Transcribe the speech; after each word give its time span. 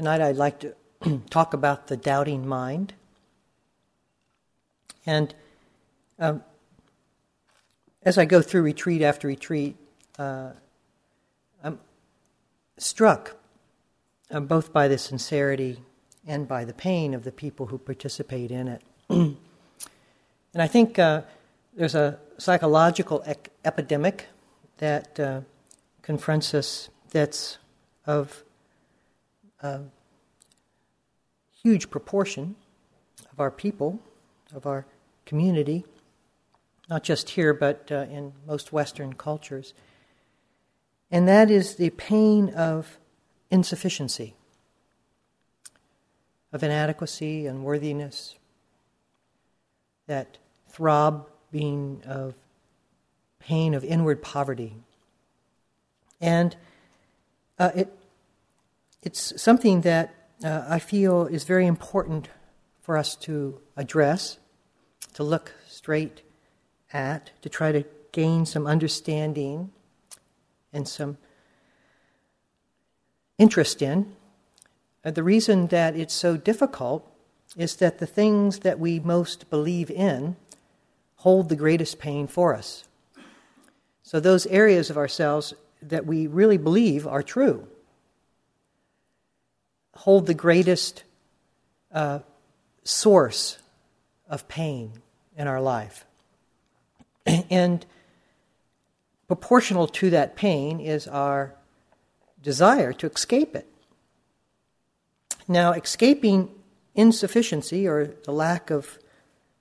Tonight 0.00 0.22
I'd 0.22 0.36
like 0.36 0.60
to 0.60 0.74
talk 1.28 1.52
about 1.52 1.88
the 1.88 1.96
doubting 1.98 2.48
mind. 2.48 2.94
And 5.04 5.34
um, 6.18 6.42
as 8.02 8.16
I 8.16 8.24
go 8.24 8.40
through 8.40 8.62
retreat 8.62 9.02
after 9.02 9.28
retreat, 9.28 9.76
uh, 10.18 10.52
I'm 11.62 11.80
struck 12.78 13.36
uh, 14.30 14.40
both 14.40 14.72
by 14.72 14.88
the 14.88 14.96
sincerity 14.96 15.82
and 16.26 16.48
by 16.48 16.64
the 16.64 16.72
pain 16.72 17.12
of 17.12 17.24
the 17.24 17.32
people 17.32 17.66
who 17.66 17.76
participate 17.76 18.50
in 18.50 18.68
it. 18.68 18.82
and 19.10 19.36
I 20.54 20.66
think 20.66 20.98
uh, 20.98 21.24
there's 21.76 21.94
a 21.94 22.18
psychological 22.38 23.22
epidemic 23.66 24.28
that 24.78 25.20
uh, 25.20 25.42
confronts 26.00 26.54
us 26.54 26.88
that's 27.10 27.58
of 28.06 28.44
a 29.62 29.80
huge 31.62 31.90
proportion 31.90 32.56
of 33.32 33.40
our 33.40 33.50
people, 33.50 34.00
of 34.54 34.66
our 34.66 34.86
community, 35.26 35.84
not 36.88 37.02
just 37.02 37.30
here, 37.30 37.54
but 37.54 37.88
uh, 37.90 38.06
in 38.10 38.32
most 38.46 38.72
Western 38.72 39.12
cultures. 39.12 39.74
And 41.10 41.28
that 41.28 41.50
is 41.50 41.76
the 41.76 41.90
pain 41.90 42.50
of 42.50 42.98
insufficiency, 43.50 44.34
of 46.52 46.62
inadequacy, 46.62 47.46
unworthiness, 47.46 48.36
that 50.06 50.38
throb 50.68 51.28
being 51.52 52.02
of 52.06 52.34
pain 53.38 53.74
of 53.74 53.84
inward 53.84 54.22
poverty. 54.22 54.74
And 56.20 56.56
uh, 57.58 57.70
it, 57.74 57.92
it's 59.02 59.40
something 59.40 59.80
that 59.82 60.14
uh, 60.44 60.64
I 60.68 60.78
feel 60.78 61.26
is 61.26 61.44
very 61.44 61.66
important 61.66 62.28
for 62.80 62.96
us 62.96 63.14
to 63.16 63.60
address, 63.76 64.38
to 65.14 65.22
look 65.22 65.52
straight 65.68 66.22
at, 66.92 67.30
to 67.42 67.48
try 67.48 67.72
to 67.72 67.84
gain 68.12 68.46
some 68.46 68.66
understanding 68.66 69.70
and 70.72 70.88
some 70.88 71.18
interest 73.38 73.82
in. 73.82 74.14
Uh, 75.04 75.10
the 75.10 75.22
reason 75.22 75.66
that 75.68 75.96
it's 75.96 76.14
so 76.14 76.36
difficult 76.36 77.06
is 77.56 77.76
that 77.76 77.98
the 77.98 78.06
things 78.06 78.60
that 78.60 78.78
we 78.78 79.00
most 79.00 79.50
believe 79.50 79.90
in 79.90 80.36
hold 81.16 81.48
the 81.48 81.56
greatest 81.56 81.98
pain 81.98 82.26
for 82.26 82.54
us. 82.54 82.84
So, 84.02 84.20
those 84.20 84.46
areas 84.46 84.90
of 84.90 84.96
ourselves 84.96 85.54
that 85.82 86.06
we 86.06 86.26
really 86.26 86.58
believe 86.58 87.06
are 87.06 87.22
true 87.22 87.66
hold 90.00 90.26
the 90.26 90.32
greatest 90.32 91.04
uh, 91.92 92.20
source 92.84 93.58
of 94.30 94.48
pain 94.48 94.90
in 95.36 95.46
our 95.46 95.60
life. 95.60 96.06
And 97.50 97.84
proportional 99.28 99.86
to 99.86 100.08
that 100.10 100.36
pain 100.36 100.80
is 100.80 101.06
our 101.06 101.54
desire 102.42 102.94
to 102.94 103.06
escape 103.06 103.54
it. 103.54 103.68
Now, 105.46 105.72
escaping 105.72 106.48
insufficiency 106.94 107.86
or 107.86 108.06
the 108.24 108.32
lack 108.32 108.70
of 108.70 108.98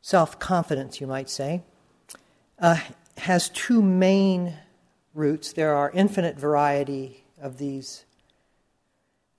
self 0.02 0.40
confidence, 0.40 1.02
you 1.02 1.08
might 1.08 1.30
say, 1.30 1.64
uh, 2.60 2.80
has 3.18 3.50
two 3.50 3.82
main 3.82 4.54
roots. 5.14 5.52
There 5.52 5.76
are 5.76 5.92
infinite 5.92 6.40
variety 6.40 7.26
of 7.42 7.58
these 7.58 8.06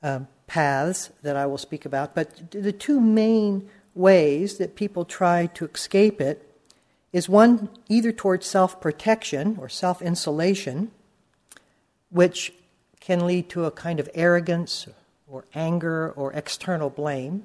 um, 0.03 0.29
paths 0.47 1.11
that 1.23 1.37
I 1.37 1.47
will 1.47 1.59
speak 1.59 1.85
about, 1.85 2.15
but 2.15 2.51
the 2.51 2.73
two 2.73 3.01
main 3.01 3.69
ways 3.95 4.59
that 4.59 4.75
people 4.75 5.05
try 5.05 5.47
to 5.47 5.67
escape 5.67 6.21
it 6.21 6.47
is 7.13 7.29
one 7.29 7.69
either 7.89 8.13
towards 8.13 8.47
self 8.47 8.81
protection 8.81 9.57
or 9.61 9.69
self 9.69 10.01
insulation, 10.01 10.91
which 12.11 12.53
can 13.01 13.27
lead 13.27 13.49
to 13.49 13.65
a 13.65 13.71
kind 13.71 13.99
of 13.99 14.09
arrogance 14.15 14.87
or 15.27 15.45
anger 15.55 16.13
or 16.17 16.33
external 16.33 16.91
blame. 16.91 17.45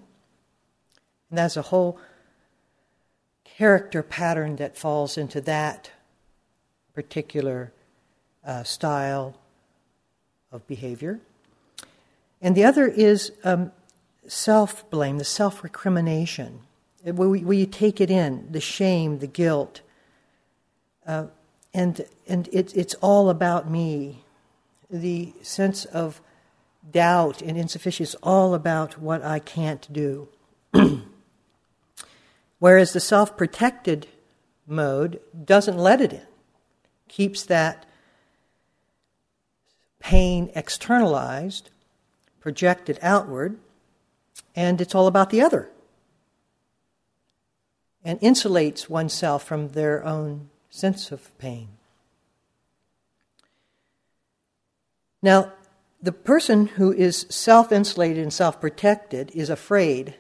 And 1.29 1.37
that's 1.37 1.57
a 1.57 1.63
whole 1.63 1.99
character 3.43 4.03
pattern 4.03 4.57
that 4.57 4.77
falls 4.77 5.17
into 5.17 5.41
that 5.41 5.91
particular 6.93 7.71
uh, 8.45 8.63
style 8.63 9.35
of 10.51 10.65
behavior. 10.67 11.19
And 12.45 12.55
the 12.55 12.63
other 12.63 12.87
is 12.87 13.31
um, 13.43 13.71
self 14.27 14.87
blame, 14.91 15.17
the 15.17 15.23
self 15.23 15.63
recrimination, 15.63 16.59
where, 17.01 17.27
where, 17.27 17.57
you 17.57 17.65
take 17.65 17.99
it 17.99 18.11
in, 18.11 18.51
the 18.51 18.61
shame, 18.61 19.17
the 19.17 19.25
guilt. 19.25 19.81
Uh, 21.07 21.25
and 21.73 22.05
and 22.27 22.47
it, 22.53 22.77
it's 22.77 22.93
all 23.01 23.31
about 23.31 23.67
me. 23.67 24.23
The 24.91 25.33
sense 25.41 25.85
of 25.85 26.21
doubt 26.91 27.41
and 27.41 27.57
insufficiency 27.57 28.11
is 28.11 28.15
all 28.21 28.53
about 28.53 28.99
what 28.99 29.23
I 29.23 29.39
can't 29.39 29.91
do. 29.91 30.29
Whereas 32.59 32.93
the 32.93 32.99
self 32.99 33.35
protected 33.35 34.05
mode 34.67 35.19
doesn't 35.43 35.79
let 35.79 35.99
it 35.99 36.13
in, 36.13 36.27
keeps 37.07 37.41
that 37.45 37.87
pain 39.99 40.51
externalized, 40.53 41.71
projected 42.45 42.99
outward, 43.01 43.57
and 44.55 44.79
it's 44.79 44.93
all 44.93 45.07
about 45.07 45.31
the 45.31 45.41
other. 45.41 45.67
And 48.03 48.21
insulates 48.21 48.87
oneself 48.87 49.43
from 49.43 49.69
their 49.69 50.05
own 50.05 50.51
sense 50.69 51.11
of 51.11 51.35
pain. 51.39 51.69
Now, 55.23 55.53
the 55.99 56.11
person 56.11 56.67
who 56.67 56.93
is 56.93 57.25
self 57.29 57.71
insulated 57.71 58.21
and 58.21 58.31
self 58.31 58.61
protected 58.61 59.31
is 59.33 59.49
afraid, 59.49 60.13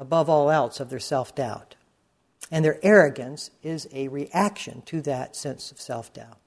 above 0.00 0.28
all 0.28 0.50
else, 0.50 0.80
of 0.80 0.90
their 0.90 0.98
self 0.98 1.32
doubt. 1.32 1.76
And 2.50 2.64
their 2.64 2.80
arrogance 2.82 3.52
is 3.62 3.86
a 3.92 4.08
reaction 4.08 4.82
to 4.86 5.00
that 5.02 5.36
sense 5.36 5.70
of 5.70 5.80
self 5.80 6.12
doubt. 6.12 6.38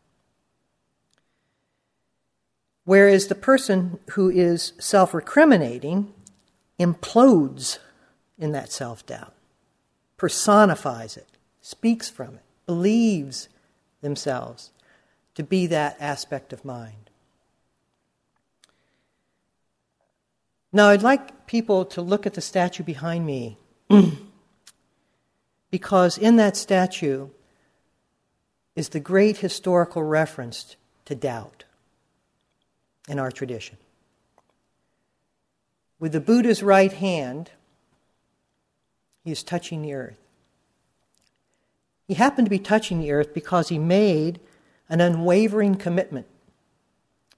Whereas 2.83 3.27
the 3.27 3.35
person 3.35 3.99
who 4.11 4.29
is 4.29 4.73
self 4.79 5.11
recriminating 5.11 6.07
implodes 6.79 7.77
in 8.37 8.51
that 8.53 8.71
self 8.71 9.05
doubt, 9.05 9.33
personifies 10.17 11.15
it, 11.17 11.27
speaks 11.61 12.09
from 12.09 12.35
it, 12.35 12.43
believes 12.65 13.49
themselves 14.01 14.71
to 15.35 15.43
be 15.43 15.67
that 15.67 15.95
aspect 15.99 16.51
of 16.51 16.65
mind. 16.65 17.09
Now, 20.73 20.89
I'd 20.89 21.03
like 21.03 21.47
people 21.47 21.85
to 21.85 22.01
look 22.01 22.25
at 22.25 22.33
the 22.33 22.41
statue 22.41 22.83
behind 22.83 23.25
me 23.25 23.57
because 25.71 26.17
in 26.17 26.37
that 26.37 26.55
statue 26.55 27.27
is 28.75 28.89
the 28.89 28.99
great 28.99 29.37
historical 29.37 30.01
reference 30.01 30.77
to 31.05 31.13
doubt 31.13 31.65
in 33.07 33.19
our 33.19 33.31
tradition. 33.31 33.77
With 35.99 36.13
the 36.13 36.21
Buddha's 36.21 36.63
right 36.63 36.91
hand, 36.91 37.51
he 39.23 39.31
is 39.31 39.43
touching 39.43 39.81
the 39.81 39.93
earth. 39.93 40.17
He 42.07 42.15
happened 42.15 42.47
to 42.47 42.49
be 42.49 42.59
touching 42.59 42.99
the 42.99 43.11
earth 43.11 43.33
because 43.33 43.69
he 43.69 43.77
made 43.77 44.39
an 44.89 44.99
unwavering 44.99 45.75
commitment 45.75 46.27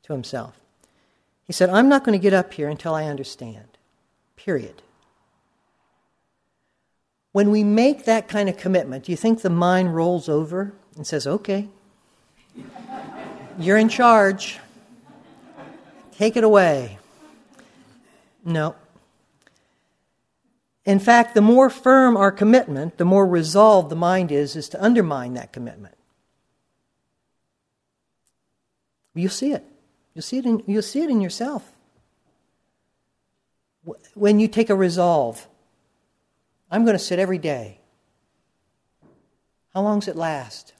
to 0.03 0.13
himself. 0.13 0.59
He 1.45 1.53
said, 1.53 1.69
I'm 1.69 1.89
not 1.89 2.03
going 2.03 2.17
to 2.17 2.21
get 2.21 2.33
up 2.33 2.53
here 2.53 2.69
until 2.69 2.95
I 2.95 3.05
understand. 3.05 3.77
Period. 4.35 4.81
When 7.33 7.51
we 7.51 7.63
make 7.63 8.05
that 8.05 8.27
kind 8.27 8.47
of 8.47 8.57
commitment, 8.57 9.05
do 9.05 9.11
you 9.11 9.17
think 9.17 9.41
the 9.41 9.49
mind 9.49 9.95
rolls 9.95 10.29
over 10.29 10.73
and 10.95 11.05
says, 11.05 11.27
okay, 11.27 11.67
you're 13.59 13.77
in 13.77 13.89
charge, 13.89 14.59
take 16.17 16.35
it 16.35 16.43
away? 16.43 16.97
No. 18.45 18.75
In 20.85 20.99
fact, 20.99 21.33
the 21.33 21.41
more 21.41 21.69
firm 21.69 22.17
our 22.17 22.31
commitment, 22.31 22.97
the 22.97 23.05
more 23.05 23.25
resolved 23.25 23.89
the 23.89 23.95
mind 23.95 24.31
is, 24.31 24.55
is 24.55 24.67
to 24.69 24.83
undermine 24.83 25.33
that 25.35 25.53
commitment. 25.53 25.95
You'll 29.15 29.29
see 29.29 29.53
it. 29.53 29.63
You'll 30.13 30.23
see 30.23 30.39
it 30.39 30.45
in, 30.45 30.63
you'll 30.67 30.81
see 30.81 31.01
it 31.01 31.09
in 31.09 31.21
yourself. 31.21 31.71
When 34.13 34.39
you 34.39 34.47
take 34.47 34.69
a 34.69 34.75
resolve, 34.75 35.47
I'm 36.69 36.83
going 36.83 36.97
to 36.97 37.03
sit 37.03 37.19
every 37.19 37.37
day. 37.37 37.79
How 39.73 39.81
long 39.81 39.99
does 39.99 40.07
it 40.07 40.15
last? 40.15 40.73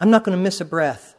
I'm 0.00 0.10
not 0.10 0.24
going 0.24 0.36
to 0.36 0.42
miss 0.42 0.60
a 0.60 0.64
breath. 0.64 1.14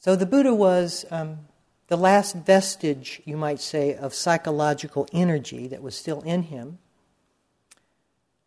So 0.00 0.16
the 0.16 0.24
Buddha 0.24 0.54
was 0.54 1.04
um, 1.10 1.40
the 1.88 1.96
last 1.96 2.34
vestige, 2.34 3.20
you 3.26 3.36
might 3.36 3.60
say, 3.60 3.94
of 3.94 4.14
psychological 4.14 5.06
energy 5.12 5.68
that 5.68 5.82
was 5.82 5.94
still 5.94 6.22
in 6.22 6.44
him 6.44 6.78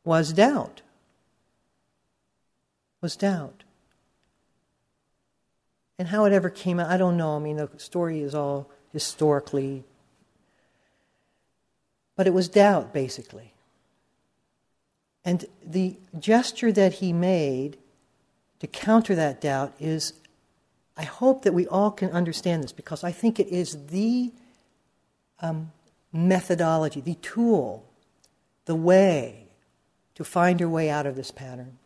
was 0.03 0.33
doubt. 0.33 0.81
Was 3.01 3.15
doubt. 3.15 3.63
And 5.99 6.07
how 6.07 6.25
it 6.25 6.33
ever 6.33 6.49
came 6.49 6.79
out, 6.79 6.89
I 6.89 6.97
don't 6.97 7.17
know. 7.17 7.35
I 7.35 7.39
mean, 7.39 7.57
the 7.57 7.69
story 7.77 8.21
is 8.21 8.33
all 8.33 8.71
historically. 8.91 9.83
But 12.15 12.25
it 12.25 12.33
was 12.33 12.49
doubt, 12.49 12.93
basically. 12.93 13.53
And 15.23 15.45
the 15.63 15.97
gesture 16.17 16.71
that 16.71 16.93
he 16.93 17.13
made 17.13 17.77
to 18.59 18.65
counter 18.65 19.13
that 19.13 19.39
doubt 19.39 19.73
is 19.79 20.13
I 20.95 21.03
hope 21.03 21.43
that 21.43 21.53
we 21.53 21.67
all 21.67 21.91
can 21.91 22.11
understand 22.11 22.63
this 22.63 22.71
because 22.71 23.03
I 23.03 23.11
think 23.11 23.39
it 23.39 23.47
is 23.47 23.87
the 23.87 24.31
um, 25.39 25.71
methodology, 26.11 27.01
the 27.01 27.15
tool, 27.15 27.85
the 28.65 28.75
way 28.75 29.47
to 30.15 30.23
find 30.23 30.59
your 30.59 30.69
way 30.69 30.89
out 30.89 31.05
of 31.05 31.15
this 31.15 31.31
pattern. 31.31 31.77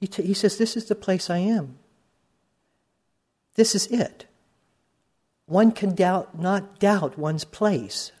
He, 0.00 0.06
t- 0.06 0.22
he 0.22 0.34
says, 0.34 0.56
This 0.56 0.76
is 0.76 0.86
the 0.86 0.94
place 0.94 1.28
I 1.28 1.38
am. 1.38 1.78
This 3.54 3.74
is 3.74 3.86
it. 3.88 4.24
One 5.44 5.72
can 5.72 5.94
doubt, 5.94 6.38
not 6.38 6.78
doubt 6.78 7.18
one's 7.18 7.44
place. 7.44 8.12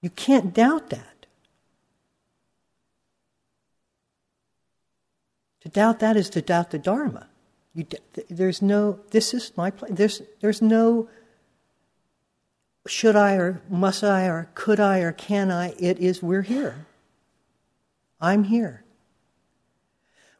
You 0.00 0.08
can't 0.08 0.54
doubt 0.54 0.88
that. 0.90 1.09
To 5.62 5.68
doubt 5.68 6.00
that 6.00 6.16
is 6.16 6.30
to 6.30 6.42
doubt 6.42 6.70
the 6.70 6.78
Dharma. 6.78 7.28
You, 7.74 7.86
there's 8.28 8.62
no, 8.62 9.00
this 9.10 9.34
is 9.34 9.52
my 9.56 9.70
place. 9.70 9.92
There's, 9.94 10.22
there's 10.40 10.62
no 10.62 11.08
should 12.86 13.16
I 13.16 13.34
or 13.34 13.62
must 13.68 14.02
I 14.02 14.26
or 14.26 14.50
could 14.54 14.80
I 14.80 15.00
or 15.00 15.12
can 15.12 15.50
I. 15.50 15.74
It 15.78 15.98
is 15.98 16.22
we're 16.22 16.42
here. 16.42 16.86
I'm 18.20 18.44
here. 18.44 18.84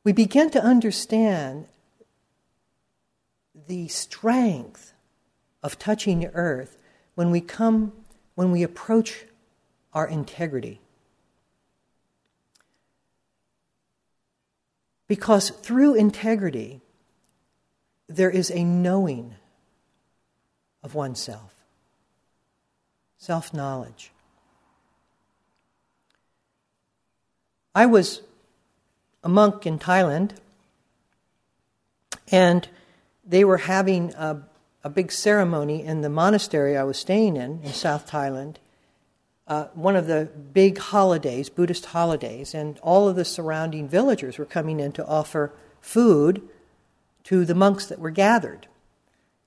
We 0.04 0.12
begin 0.12 0.50
to 0.50 0.62
understand 0.62 1.66
the 3.66 3.88
strength 3.88 4.92
of 5.62 5.78
touching 5.78 6.20
the 6.20 6.30
earth 6.34 6.78
when 7.14 7.30
we 7.30 7.40
come, 7.40 7.92
when 8.34 8.50
we 8.50 8.62
approach 8.62 9.26
our 9.92 10.06
integrity. 10.08 10.79
Because 15.10 15.50
through 15.50 15.94
integrity, 15.94 16.82
there 18.08 18.30
is 18.30 18.48
a 18.48 18.62
knowing 18.62 19.34
of 20.84 20.94
oneself, 20.94 21.52
self 23.18 23.52
knowledge. 23.52 24.12
I 27.74 27.86
was 27.86 28.22
a 29.24 29.28
monk 29.28 29.66
in 29.66 29.80
Thailand, 29.80 30.36
and 32.30 32.68
they 33.26 33.42
were 33.42 33.56
having 33.56 34.14
a, 34.14 34.46
a 34.84 34.90
big 34.90 35.10
ceremony 35.10 35.84
in 35.84 36.02
the 36.02 36.08
monastery 36.08 36.76
I 36.76 36.84
was 36.84 36.98
staying 36.98 37.36
in, 37.36 37.62
in 37.64 37.72
South 37.72 38.08
Thailand 38.08 38.58
uh, 39.50 39.66
one 39.74 39.96
of 39.96 40.06
the 40.06 40.30
big 40.52 40.78
holidays, 40.78 41.50
Buddhist 41.50 41.86
holidays, 41.86 42.54
and 42.54 42.78
all 42.78 43.08
of 43.08 43.16
the 43.16 43.24
surrounding 43.24 43.88
villagers 43.88 44.38
were 44.38 44.44
coming 44.44 44.78
in 44.78 44.92
to 44.92 45.04
offer 45.04 45.52
food 45.80 46.40
to 47.24 47.44
the 47.44 47.54
monks 47.54 47.86
that 47.86 47.98
were 47.98 48.10
gathered. 48.10 48.68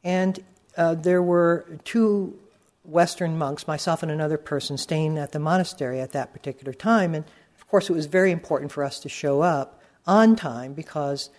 And 0.03 0.43
uh, 0.75 0.95
there 0.95 1.23
were 1.23 1.79
two 1.85 2.37
Western 2.83 3.37
monks, 3.37 3.65
myself 3.65 4.03
and 4.03 4.11
another 4.11 4.37
person, 4.37 4.77
staying 4.77 5.17
at 5.17 5.31
the 5.31 5.39
monastery 5.39 6.01
at 6.01 6.11
that 6.11 6.33
particular 6.33 6.73
time. 6.73 7.15
And 7.15 7.23
of 7.55 7.65
course, 7.69 7.89
it 7.89 7.93
was 7.93 8.07
very 8.07 8.31
important 8.31 8.73
for 8.73 8.83
us 8.83 8.99
to 8.99 9.09
show 9.09 9.41
up 9.41 9.81
on 10.05 10.35
time 10.35 10.73
because 10.73 11.29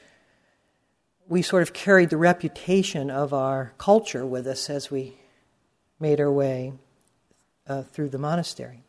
we 1.28 1.42
sort 1.42 1.62
of 1.62 1.74
carried 1.74 2.08
the 2.08 2.16
reputation 2.16 3.10
of 3.10 3.34
our 3.34 3.74
culture 3.76 4.24
with 4.24 4.46
us 4.46 4.70
as 4.70 4.90
we 4.90 5.18
made 6.00 6.18
our 6.18 6.32
way 6.32 6.72
uh, 7.68 7.82
through 7.82 8.08
the 8.08 8.18
monastery. 8.18 8.82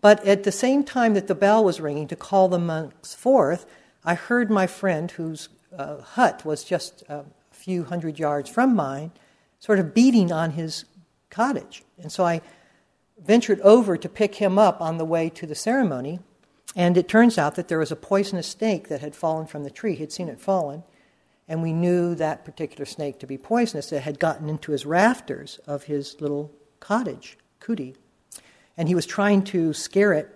But 0.00 0.24
at 0.26 0.44
the 0.44 0.52
same 0.52 0.84
time 0.84 1.14
that 1.14 1.26
the 1.26 1.34
bell 1.34 1.64
was 1.64 1.80
ringing 1.80 2.08
to 2.08 2.16
call 2.16 2.48
the 2.48 2.58
monks 2.58 3.14
forth, 3.14 3.66
I 4.04 4.14
heard 4.14 4.50
my 4.50 4.66
friend, 4.66 5.10
whose 5.10 5.48
uh, 5.76 6.00
hut 6.00 6.44
was 6.44 6.62
just 6.62 7.02
a 7.08 7.24
few 7.50 7.84
hundred 7.84 8.18
yards 8.18 8.48
from 8.48 8.74
mine, 8.74 9.10
sort 9.58 9.78
of 9.78 9.94
beating 9.94 10.30
on 10.30 10.52
his 10.52 10.84
cottage. 11.30 11.82
And 12.00 12.12
so 12.12 12.24
I 12.24 12.40
ventured 13.18 13.60
over 13.60 13.96
to 13.96 14.08
pick 14.08 14.36
him 14.36 14.58
up 14.58 14.80
on 14.80 14.98
the 14.98 15.04
way 15.04 15.28
to 15.30 15.46
the 15.46 15.54
ceremony. 15.54 16.20
And 16.76 16.96
it 16.96 17.08
turns 17.08 17.38
out 17.38 17.54
that 17.54 17.68
there 17.68 17.78
was 17.78 17.90
a 17.90 17.96
poisonous 17.96 18.46
snake 18.46 18.88
that 18.88 19.00
had 19.00 19.16
fallen 19.16 19.46
from 19.46 19.64
the 19.64 19.70
tree. 19.70 19.94
He'd 19.94 20.12
seen 20.12 20.28
it 20.28 20.40
fallen. 20.40 20.84
And 21.48 21.62
we 21.62 21.72
knew 21.72 22.14
that 22.14 22.44
particular 22.44 22.84
snake 22.84 23.18
to 23.20 23.26
be 23.26 23.38
poisonous. 23.38 23.92
It 23.92 24.02
had 24.02 24.18
gotten 24.18 24.48
into 24.48 24.72
his 24.72 24.84
rafters 24.84 25.58
of 25.66 25.84
his 25.84 26.20
little 26.20 26.52
cottage 26.80 27.38
kuti. 27.66 27.94
And 28.76 28.88
he 28.88 28.94
was 28.94 29.06
trying 29.06 29.42
to 29.44 29.72
scare 29.72 30.12
it 30.12 30.28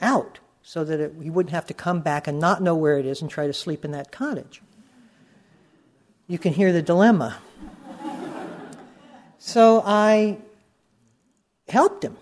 out 0.00 0.40
so 0.62 0.84
that 0.84 1.00
it, 1.00 1.14
he 1.22 1.30
wouldn't 1.30 1.52
have 1.52 1.66
to 1.66 1.74
come 1.74 2.00
back 2.00 2.26
and 2.26 2.38
not 2.38 2.62
know 2.62 2.74
where 2.74 2.98
it 2.98 3.06
is 3.06 3.20
and 3.20 3.30
try 3.30 3.46
to 3.46 3.52
sleep 3.52 3.84
in 3.84 3.92
that 3.92 4.10
cottage. 4.10 4.62
You 6.26 6.38
can 6.38 6.52
hear 6.52 6.72
the 6.72 6.82
dilemma. 6.82 7.38
so 9.38 9.82
I 9.84 10.38
helped 11.68 12.04
him. 12.04 12.16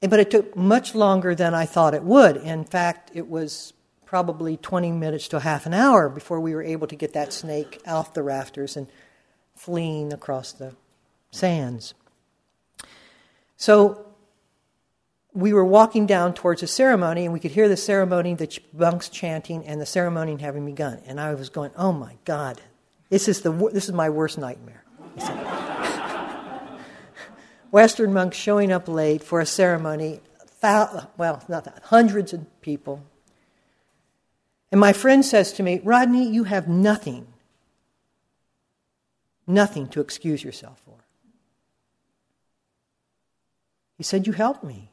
But 0.00 0.20
it 0.20 0.30
took 0.30 0.56
much 0.56 0.94
longer 0.94 1.34
than 1.34 1.54
I 1.54 1.66
thought 1.66 1.94
it 1.94 2.02
would. 2.02 2.36
In 2.36 2.64
fact, 2.64 3.10
it 3.14 3.28
was 3.28 3.72
probably 4.04 4.56
20 4.56 4.92
minutes 4.92 5.28
to 5.28 5.40
half 5.40 5.66
an 5.66 5.74
hour 5.74 6.08
before 6.08 6.40
we 6.40 6.54
were 6.54 6.62
able 6.62 6.86
to 6.86 6.96
get 6.96 7.14
that 7.14 7.32
snake 7.32 7.80
off 7.86 8.14
the 8.14 8.22
rafters 8.22 8.76
and 8.76 8.86
fleeing 9.54 10.12
across 10.12 10.52
the 10.52 10.74
sands. 11.30 11.94
So 13.56 14.06
we 15.32 15.52
were 15.52 15.64
walking 15.64 16.06
down 16.06 16.34
towards 16.34 16.60
the 16.60 16.66
ceremony, 16.66 17.24
and 17.24 17.32
we 17.32 17.40
could 17.40 17.50
hear 17.50 17.68
the 17.68 17.76
ceremony, 17.76 18.34
the 18.34 18.58
monks 18.72 19.08
chanting, 19.08 19.66
and 19.66 19.80
the 19.80 19.86
ceremony 19.86 20.36
having 20.36 20.64
begun. 20.64 21.00
And 21.06 21.20
I 21.20 21.34
was 21.34 21.48
going, 21.48 21.72
"Oh 21.76 21.92
my 21.92 22.16
God, 22.24 22.60
this 23.08 23.28
is 23.28 23.40
the 23.42 23.50
this 23.72 23.86
is 23.86 23.92
my 23.92 24.10
worst 24.10 24.38
nightmare." 24.38 24.84
Western 27.70 28.12
monks 28.12 28.36
showing 28.36 28.70
up 28.70 28.86
late 28.86 29.22
for 29.22 29.40
a 29.40 29.46
ceremony, 29.46 30.20
well, 30.62 31.42
not 31.48 31.64
that, 31.64 31.82
hundreds 31.84 32.32
of 32.32 32.60
people. 32.60 33.04
And 34.70 34.80
my 34.80 34.92
friend 34.92 35.24
says 35.24 35.52
to 35.54 35.62
me, 35.62 35.80
Rodney, 35.84 36.28
you 36.28 36.44
have 36.44 36.68
nothing, 36.68 37.26
nothing 39.46 39.88
to 39.88 40.00
excuse 40.00 40.42
yourself 40.42 40.80
for. 40.84 40.94
He 43.96 44.02
said, 44.02 44.26
You 44.26 44.32
helped 44.32 44.64
me 44.64 44.90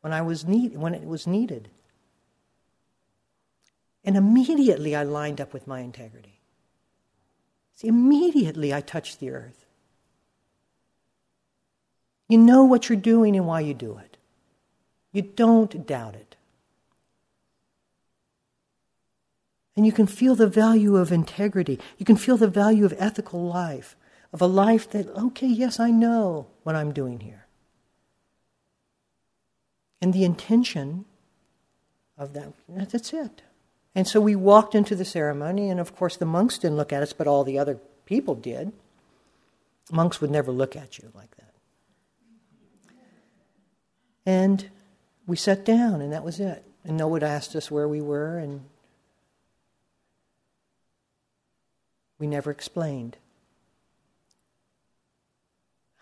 when, 0.00 0.12
I 0.12 0.22
was 0.22 0.44
need, 0.44 0.76
when 0.76 0.94
it 0.94 1.04
was 1.04 1.26
needed. 1.26 1.68
And 4.04 4.16
immediately 4.16 4.94
I 4.94 5.02
lined 5.02 5.40
up 5.40 5.52
with 5.52 5.66
my 5.66 5.80
integrity. 5.80 6.38
See, 7.74 7.88
immediately 7.88 8.72
I 8.72 8.80
touched 8.80 9.20
the 9.20 9.30
earth. 9.30 9.66
You 12.28 12.38
know 12.38 12.64
what 12.64 12.88
you're 12.88 12.96
doing 12.96 13.36
and 13.36 13.46
why 13.46 13.60
you 13.60 13.74
do 13.74 13.98
it. 13.98 14.16
You 15.12 15.22
don't 15.22 15.86
doubt 15.86 16.14
it. 16.14 16.36
And 19.76 19.84
you 19.84 19.92
can 19.92 20.06
feel 20.06 20.34
the 20.34 20.46
value 20.46 20.96
of 20.96 21.12
integrity. 21.12 21.78
You 21.98 22.06
can 22.06 22.16
feel 22.16 22.36
the 22.36 22.48
value 22.48 22.84
of 22.84 22.94
ethical 22.98 23.44
life 23.44 23.94
of 24.36 24.42
a 24.42 24.46
life 24.46 24.90
that, 24.90 25.08
okay, 25.16 25.46
yes, 25.46 25.80
I 25.80 25.90
know 25.90 26.46
what 26.62 26.76
I'm 26.76 26.92
doing 26.92 27.20
here. 27.20 27.46
And 30.02 30.12
the 30.12 30.24
intention 30.24 31.06
of 32.18 32.34
that, 32.34 32.52
that's 32.68 33.14
it. 33.14 33.40
And 33.94 34.06
so 34.06 34.20
we 34.20 34.36
walked 34.36 34.74
into 34.74 34.94
the 34.94 35.06
ceremony, 35.06 35.70
and 35.70 35.80
of 35.80 35.96
course 35.96 36.18
the 36.18 36.26
monks 36.26 36.58
didn't 36.58 36.76
look 36.76 36.92
at 36.92 37.02
us, 37.02 37.14
but 37.14 37.26
all 37.26 37.44
the 37.44 37.58
other 37.58 37.78
people 38.04 38.34
did. 38.34 38.72
Monks 39.90 40.20
would 40.20 40.30
never 40.30 40.52
look 40.52 40.76
at 40.76 40.98
you 40.98 41.10
like 41.14 41.34
that. 41.38 41.54
And 44.26 44.68
we 45.26 45.36
sat 45.36 45.64
down, 45.64 46.02
and 46.02 46.12
that 46.12 46.24
was 46.24 46.40
it. 46.40 46.62
And 46.84 46.98
no 46.98 47.08
one 47.08 47.22
asked 47.22 47.56
us 47.56 47.70
where 47.70 47.88
we 47.88 48.02
were, 48.02 48.36
and 48.36 48.66
we 52.18 52.26
never 52.26 52.50
explained. 52.50 53.16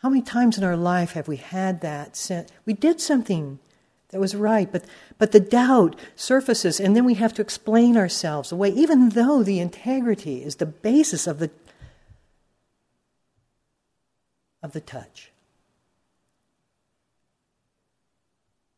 How 0.05 0.11
many 0.11 0.21
times 0.21 0.59
in 0.59 0.65
our 0.65 0.77
life 0.77 1.13
have 1.13 1.29
we 1.29 1.39
had 1.39 1.81
that 1.81 2.15
sense? 2.15 2.51
We 2.67 2.75
did 2.75 3.01
something 3.01 3.59
That 4.11 4.21
was 4.21 4.37
right. 4.37 4.71
But, 4.71 4.85
but 5.17 5.33
the 5.33 5.41
doubt 5.41 5.99
surfaces, 6.15 6.79
and 6.79 6.95
then 6.95 7.07
we 7.07 7.15
have 7.15 7.33
to 7.33 7.41
explain 7.41 7.97
ourselves 7.97 8.53
away, 8.53 8.69
even 8.69 9.09
though 9.09 9.43
the 9.43 9.61
integrity 9.61 10.45
is 10.45 10.57
the 10.57 10.67
basis 10.67 11.27
of 11.27 11.39
the, 11.39 11.51
of 14.63 14.73
the 14.73 14.83
touch. 14.83 15.33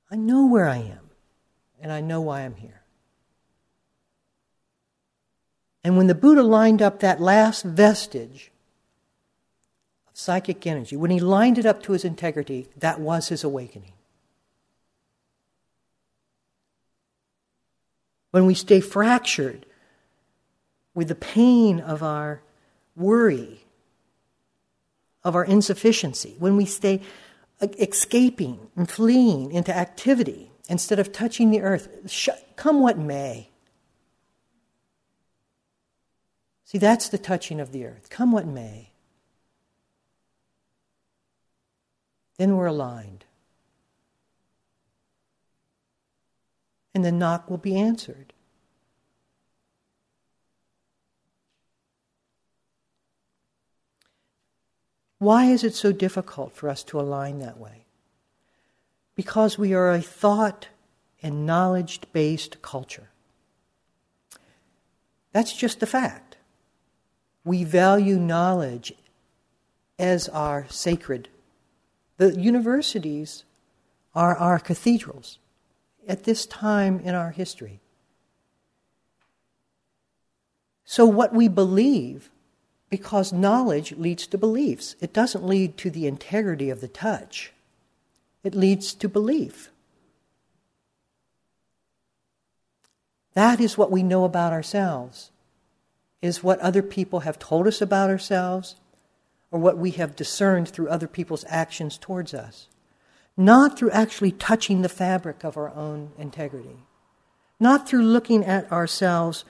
I 0.09 0.15
know 0.15 0.47
where 0.47 0.69
I 0.69 0.77
am, 0.77 1.11
and 1.81 1.91
I 1.91 2.01
know 2.01 2.21
why 2.21 2.43
I'm 2.43 2.55
here. 2.55 2.83
And 5.83 5.97
when 5.97 6.07
the 6.07 6.15
Buddha 6.15 6.45
lined 6.45 6.81
up 6.81 7.01
that 7.01 7.21
last 7.21 7.65
vestige 7.65 8.53
psychic 10.19 10.67
energy, 10.67 10.97
when 10.97 11.11
he 11.11 11.21
lined 11.21 11.59
it 11.59 11.67
up 11.67 11.83
to 11.83 11.93
his 11.93 12.03
integrity, 12.03 12.67
that 12.75 12.99
was 12.99 13.29
his 13.29 13.45
awakening. 13.45 13.93
When 18.31 18.47
we 18.47 18.55
stay 18.55 18.81
fractured 18.81 19.67
with 20.95 21.09
the 21.09 21.15
pain 21.15 21.81
of 21.81 22.03
our 22.03 22.41
worry, 22.97 23.67
of 25.23 25.35
our 25.35 25.45
insufficiency, 25.45 26.35
when 26.39 26.57
we 26.57 26.65
stay 26.65 27.03
escaping 27.61 28.71
and 28.75 28.91
fleeing 28.91 29.53
into 29.53 29.77
activity 29.77 30.51
instead 30.67 30.99
of 30.99 31.13
touching 31.13 31.51
the 31.51 31.61
earth, 31.61 31.89
come 32.57 32.81
what 32.81 32.97
may. 32.97 33.51
See, 36.65 36.79
that's 36.79 37.11
the 37.11 37.19
touching 37.19 37.61
of 37.61 37.73
the 37.73 37.85
earth. 37.85 38.09
Come 38.09 38.33
what 38.33 38.47
may. 38.47 38.93
Then 42.39 42.57
we're 42.57 42.67
aligned. 42.67 43.25
And 46.95 47.05
the 47.05 47.13
knock 47.13 47.51
will 47.51 47.59
be 47.59 47.77
answered. 47.77 48.33
Why 55.19 55.47
is 55.47 55.65
it 55.65 55.75
so 55.75 55.93
difficult 55.93 56.55
for 56.55 56.69
us 56.69 56.85
to 56.85 57.01
align 57.01 57.39
that 57.39 57.59
way? 57.59 57.87
Because 59.15 59.59
we 59.59 59.73
are 59.73 59.91
a 59.91 60.03
thought 60.03 60.69
and 61.23 61.47
knowledge 61.47 62.01
based 62.13 62.61
culture. 62.61 63.09
That's 65.33 65.55
just 65.55 65.81
the 65.81 65.87
fact. 65.87 66.37
We 67.45 67.65
value 67.65 68.19
knowledge 68.19 68.93
as 69.99 70.29
our 70.29 70.67
sacred. 70.69 71.29
The 72.17 72.39
universities 72.41 73.45
are 74.15 74.37
our 74.37 74.59
cathedrals 74.59 75.39
at 76.09 76.25
this 76.25 76.47
time 76.47 77.01
in 77.01 77.15
our 77.15 77.31
history. 77.31 77.81
So, 80.85 81.05
what 81.05 81.35
we 81.35 81.49
believe 81.49 82.31
because 82.89 83.33
knowledge 83.33 83.93
leads 83.93 84.27
to 84.29 84.39
beliefs. 84.39 84.97
It 85.01 85.13
doesn't 85.13 85.45
lead 85.45 85.77
to 85.79 85.91
the 85.91 86.07
integrity 86.07 86.71
of 86.71 86.81
the 86.81 86.89
touch, 86.89 87.53
it 88.43 88.55
leads 88.55 88.95
to 88.95 89.09
belief. 89.09 89.71
That 93.35 93.61
is 93.61 93.77
what 93.77 93.91
we 93.91 94.03
know 94.03 94.25
about 94.25 94.55
ourselves, 94.55 95.31
is 96.23 96.43
what 96.43 96.59
other 96.61 96.83
people 96.83 97.21
have 97.21 97.39
told 97.39 97.67
us 97.67 97.83
about 97.83 98.09
ourselves, 98.09 98.77
or 99.57 99.59
what 99.59 99.79
we 99.79 99.93
have 99.93 100.15
discerned 100.15 100.69
through 100.69 100.87
other 100.91 101.09
people's 101.09 101.47
actions 101.49 101.97
towards 101.97 102.35
us. 102.35 102.69
Not 103.39 103.79
through 103.79 103.91
actually 103.91 104.33
touching 104.33 104.83
the 104.83 104.89
fabric 104.91 105.45
of 105.45 105.57
our 105.57 105.71
own 105.75 106.11
integrity, 106.19 106.85
not 107.59 107.89
through 107.89 108.03
looking 108.03 108.45
at 108.45 108.71
ourselves 108.71 109.47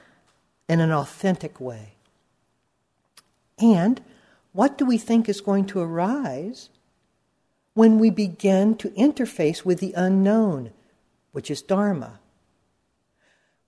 in 0.69 0.79
an 0.79 0.93
authentic 0.93 1.61
way. 1.61 1.95
And 3.59 4.01
what 4.53 4.79
do 4.79 4.87
we 4.87 4.97
think 4.97 5.29
is 5.29 5.41
going 5.41 5.67
to 5.67 5.81
arise 5.81 6.69
when 7.75 7.99
we 7.99 8.11
begin 8.11 8.77
to 8.77 8.91
interface 8.91 9.65
with 9.65 9.81
the 9.81 9.93
unknown, 9.97 10.71
which 11.33 11.51
is 11.51 11.63
Dharma? 11.63 12.21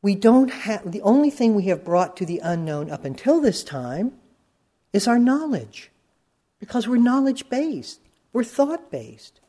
We 0.02 0.14
don't 0.14 0.52
have, 0.52 0.92
the 0.92 1.02
only 1.02 1.30
thing 1.30 1.56
we 1.56 1.64
have 1.64 1.84
brought 1.84 2.16
to 2.18 2.24
the 2.24 2.38
unknown 2.38 2.92
up 2.92 3.04
until 3.04 3.40
this 3.40 3.64
time 3.64 4.12
is 4.92 5.08
our 5.08 5.18
knowledge, 5.18 5.90
because 6.58 6.88
we're 6.88 6.96
knowledge 6.96 7.48
based, 7.48 8.00
we're 8.32 8.44
thought 8.44 8.90
based. 8.90 9.40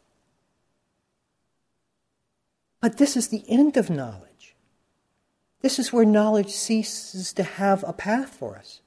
But 2.82 2.98
this 2.98 3.18
is 3.18 3.28
the 3.28 3.44
end 3.48 3.76
of 3.76 3.90
knowledge. 3.90 4.56
This 5.62 5.80
is 5.80 5.92
where 5.92 6.06
knowledge 6.06 6.52
ceases 6.52 7.34
to 7.34 7.44
have 7.44 7.84
a 7.84 7.92
path 7.92 8.30
for 8.30 8.58
us 8.58 8.82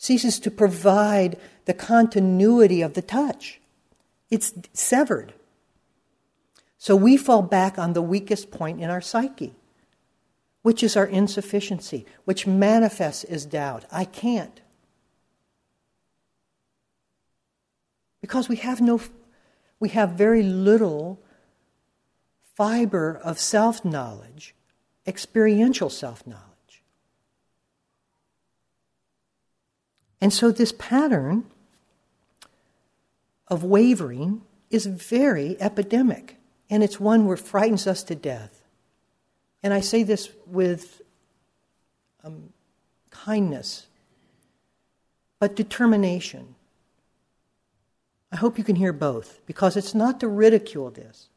ceases 0.00 0.40
to 0.40 0.50
provide 0.50 1.38
the 1.66 1.74
continuity 1.74 2.80
of 2.80 2.94
the 2.94 3.02
touch. 3.02 3.60
It's 4.30 4.54
severed. 4.72 5.34
So 6.78 6.96
we 6.96 7.18
fall 7.18 7.42
back 7.42 7.78
on 7.78 7.92
the 7.92 8.00
weakest 8.00 8.50
point 8.50 8.80
in 8.80 8.88
our 8.88 9.02
psyche, 9.02 9.54
which 10.62 10.82
is 10.82 10.96
our 10.96 11.06
insufficiency, 11.06 12.06
which 12.24 12.46
manifests 12.46 13.24
as 13.24 13.44
doubt. 13.44 13.84
I 13.92 14.06
can't. 14.06 14.62
Because 18.20 18.48
we 18.48 18.56
have 18.56 18.80
no 18.80 19.00
we 19.78 19.88
have 19.90 20.10
very 20.10 20.42
little 20.42 21.22
fiber 22.54 23.18
of 23.24 23.38
self-knowledge, 23.38 24.54
experiential 25.06 25.88
self-knowledge. 25.88 26.82
And 30.20 30.32
so 30.32 30.50
this 30.50 30.74
pattern 30.76 31.46
of 33.48 33.64
wavering 33.64 34.42
is 34.68 34.84
very 34.84 35.58
epidemic, 35.60 36.36
and 36.68 36.82
it's 36.82 37.00
one 37.00 37.26
that 37.26 37.38
frightens 37.38 37.86
us 37.86 38.02
to 38.04 38.14
death. 38.14 38.62
And 39.62 39.72
I 39.72 39.80
say 39.80 40.02
this 40.02 40.28
with 40.46 41.00
um, 42.22 42.52
kindness, 43.10 43.86
but 45.38 45.56
determination. 45.56 46.54
I 48.32 48.36
hope 48.36 48.58
you 48.58 48.64
can 48.64 48.76
hear 48.76 48.92
both, 48.92 49.40
because 49.46 49.76
it's 49.76 49.94
not 49.94 50.20
to 50.20 50.28
ridicule 50.28 50.90
this, 50.90 51.28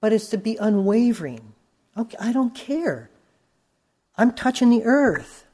but 0.00 0.12
it's 0.12 0.28
to 0.28 0.38
be 0.38 0.56
unwavering. 0.56 1.54
Okay, 1.96 2.16
I 2.20 2.32
don't 2.32 2.54
care. 2.54 3.10
I'm 4.16 4.32
touching 4.32 4.70
the 4.70 4.84
earth. 4.84 5.46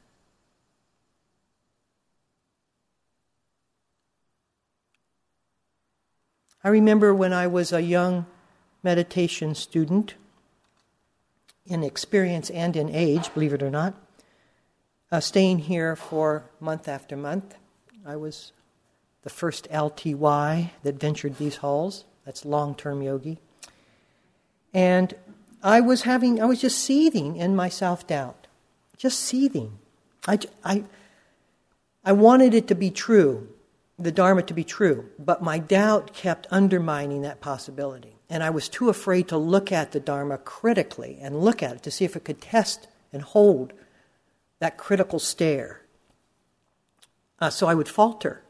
I 6.64 6.68
remember 6.68 7.14
when 7.14 7.32
I 7.32 7.46
was 7.46 7.72
a 7.72 7.80
young 7.80 8.26
meditation 8.82 9.54
student, 9.54 10.14
in 11.64 11.84
experience 11.84 12.50
and 12.50 12.76
in 12.76 12.88
age, 12.90 13.32
believe 13.34 13.52
it 13.52 13.62
or 13.62 13.70
not, 13.70 13.94
uh, 15.12 15.20
staying 15.20 15.60
here 15.60 15.94
for 15.94 16.50
month 16.58 16.88
after 16.88 17.16
month. 17.16 17.54
I 18.04 18.16
was 18.16 18.52
the 19.26 19.30
first 19.30 19.68
LTY 19.72 20.70
that 20.84 21.00
ventured 21.00 21.36
these 21.36 21.56
halls. 21.56 22.04
That's 22.24 22.44
long 22.44 22.76
term 22.76 23.02
yogi. 23.02 23.38
And 24.72 25.14
I 25.64 25.80
was 25.80 26.02
having, 26.02 26.40
I 26.40 26.44
was 26.44 26.60
just 26.60 26.78
seething 26.78 27.34
in 27.34 27.56
my 27.56 27.68
self 27.68 28.06
doubt, 28.06 28.46
just 28.96 29.18
seething. 29.18 29.80
I, 30.28 30.38
I, 30.62 30.84
I 32.04 32.12
wanted 32.12 32.54
it 32.54 32.68
to 32.68 32.76
be 32.76 32.88
true 32.88 33.48
the 33.98 34.12
Dharma 34.12 34.42
to 34.42 34.54
be 34.54 34.62
true, 34.62 35.08
but 35.18 35.42
my 35.42 35.58
doubt 35.58 36.12
kept 36.12 36.46
undermining 36.52 37.22
that 37.22 37.40
possibility. 37.40 38.14
And 38.30 38.44
I 38.44 38.50
was 38.50 38.68
too 38.68 38.90
afraid 38.90 39.26
to 39.28 39.36
look 39.36 39.72
at 39.72 39.90
the 39.90 39.98
Dharma 39.98 40.38
critically 40.38 41.18
and 41.20 41.40
look 41.40 41.64
at 41.64 41.74
it 41.74 41.82
to 41.82 41.90
see 41.90 42.04
if 42.04 42.14
it 42.14 42.24
could 42.24 42.40
test 42.40 42.86
and 43.12 43.22
hold 43.22 43.72
that 44.60 44.76
critical 44.76 45.18
stare. 45.18 45.80
Uh, 47.40 47.50
so 47.50 47.66
I 47.66 47.74
would 47.74 47.88
falter. 47.88 48.44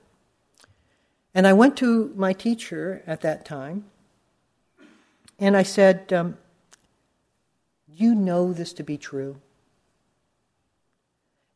And 1.36 1.46
I 1.46 1.52
went 1.52 1.76
to 1.76 2.14
my 2.16 2.32
teacher 2.32 3.02
at 3.06 3.20
that 3.20 3.44
time 3.44 3.84
and 5.38 5.54
I 5.54 5.64
said, 5.64 6.10
um, 6.10 6.38
You 7.86 8.14
know 8.14 8.54
this 8.54 8.72
to 8.72 8.82
be 8.82 8.96
true? 8.96 9.36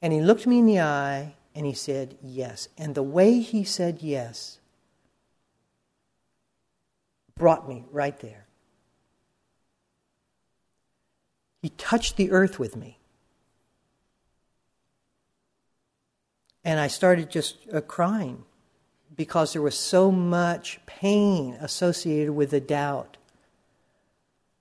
And 0.02 0.12
he 0.12 0.20
looked 0.20 0.46
me 0.46 0.58
in 0.58 0.66
the 0.66 0.80
eye 0.80 1.34
and 1.54 1.64
he 1.64 1.72
said, 1.72 2.18
Yes. 2.22 2.68
And 2.76 2.94
the 2.94 3.02
way 3.02 3.40
he 3.40 3.64
said 3.64 4.02
yes 4.02 4.58
brought 7.34 7.66
me 7.66 7.86
right 7.90 8.20
there. 8.20 8.44
He 11.62 11.70
touched 11.70 12.18
the 12.18 12.32
earth 12.32 12.58
with 12.58 12.76
me. 12.76 12.98
And 16.62 16.78
I 16.78 16.88
started 16.88 17.30
just 17.30 17.56
uh, 17.72 17.80
crying 17.80 18.44
because 19.16 19.52
there 19.52 19.62
was 19.62 19.78
so 19.78 20.10
much 20.10 20.80
pain 20.86 21.54
associated 21.60 22.32
with 22.32 22.50
the 22.50 22.60
doubt 22.60 23.16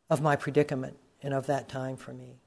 of 0.10 0.22
my 0.22 0.36
predicament 0.36 0.98
and 1.22 1.34
of 1.34 1.46
that 1.48 1.70
time 1.70 1.96
for 1.96 2.14
me. 2.14 2.40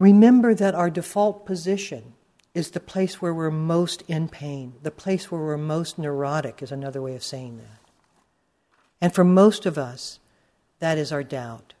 Remember 0.00 0.54
that 0.54 0.74
our 0.74 0.90
default 0.90 1.46
position 1.46 2.14
is 2.52 2.70
the 2.70 2.80
place 2.80 3.22
where 3.22 3.34
we're 3.34 3.50
most 3.50 4.02
in 4.02 4.28
pain. 4.28 4.74
The 4.82 4.90
place 4.90 5.30
where 5.30 5.40
we're 5.40 5.56
most 5.56 5.98
neurotic 5.98 6.62
is 6.62 6.70
another 6.70 7.00
way 7.00 7.14
of 7.14 7.24
saying 7.24 7.58
that. 7.58 7.80
And 9.00 9.14
for 9.14 9.24
most 9.24 9.66
of 9.66 9.78
us, 9.78 10.20
that 10.78 10.98
is 10.98 11.12
our 11.12 11.22
doubt. 11.22 11.74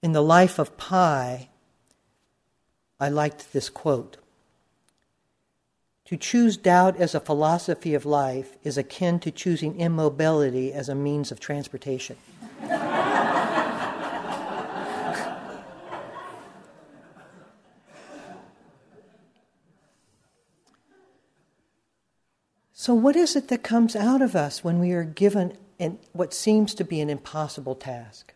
In 0.00 0.12
the 0.12 0.22
life 0.22 0.60
of 0.60 0.76
Pi, 0.76 1.48
I 3.00 3.08
liked 3.08 3.52
this 3.52 3.68
quote. 3.68 4.16
To 6.04 6.16
choose 6.16 6.56
doubt 6.56 6.96
as 6.96 7.16
a 7.16 7.20
philosophy 7.20 7.94
of 7.94 8.06
life 8.06 8.56
is 8.62 8.78
akin 8.78 9.18
to 9.20 9.32
choosing 9.32 9.78
immobility 9.80 10.72
as 10.72 10.88
a 10.88 10.94
means 10.94 11.32
of 11.32 11.40
transportation. 11.40 12.16
so, 22.72 22.94
what 22.94 23.16
is 23.16 23.34
it 23.34 23.48
that 23.48 23.64
comes 23.64 23.94
out 23.96 24.22
of 24.22 24.36
us 24.36 24.62
when 24.62 24.78
we 24.78 24.92
are 24.92 25.04
given 25.04 25.58
an, 25.80 25.98
what 26.12 26.32
seems 26.32 26.72
to 26.74 26.84
be 26.84 27.00
an 27.00 27.10
impossible 27.10 27.74
task? 27.74 28.32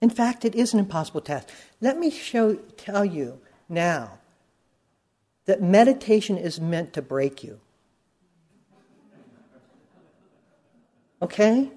In 0.00 0.10
fact, 0.10 0.44
it 0.44 0.54
is 0.54 0.72
an 0.72 0.78
impossible 0.78 1.20
task. 1.20 1.48
Let 1.80 1.98
me 1.98 2.10
show, 2.10 2.54
tell 2.54 3.04
you 3.04 3.40
now 3.68 4.18
that 5.46 5.62
meditation 5.62 6.36
is 6.36 6.60
meant 6.60 6.92
to 6.92 7.02
break 7.02 7.42
you. 7.42 7.60
Okay? 11.20 11.70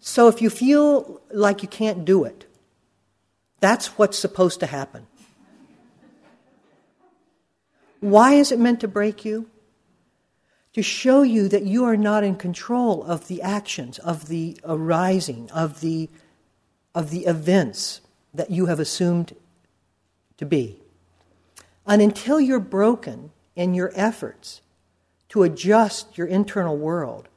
So 0.00 0.28
if 0.28 0.42
you 0.42 0.50
feel 0.50 1.20
like 1.32 1.62
you 1.62 1.68
can't 1.68 2.04
do 2.04 2.24
it, 2.24 2.44
that's 3.60 3.96
what's 3.98 4.18
supposed 4.18 4.60
to 4.60 4.66
happen. 4.66 5.06
Why 8.00 8.34
is 8.34 8.50
it 8.50 8.58
meant 8.58 8.80
to 8.80 8.88
break 8.88 9.24
you? 9.24 9.48
To 10.72 10.82
show 10.82 11.22
you 11.22 11.48
that 11.48 11.62
you 11.62 11.84
are 11.84 11.96
not 11.96 12.24
in 12.24 12.34
control 12.34 13.04
of 13.04 13.28
the 13.28 13.40
actions, 13.42 14.00
of 14.00 14.26
the 14.26 14.58
arising, 14.64 15.48
of 15.52 15.80
the, 15.80 16.10
of 16.94 17.10
the 17.10 17.26
events 17.26 18.00
that 18.34 18.50
you 18.50 18.66
have 18.66 18.80
assumed 18.80 19.34
to 20.36 20.46
be. 20.46 20.78
And 21.86 22.00
until 22.00 22.40
you're 22.40 22.60
broken 22.60 23.30
in 23.56 23.74
your 23.74 23.92
efforts 23.94 24.60
to 25.30 25.42
adjust 25.42 26.16
your 26.16 26.26
internal 26.26 26.76
world, 26.76 27.28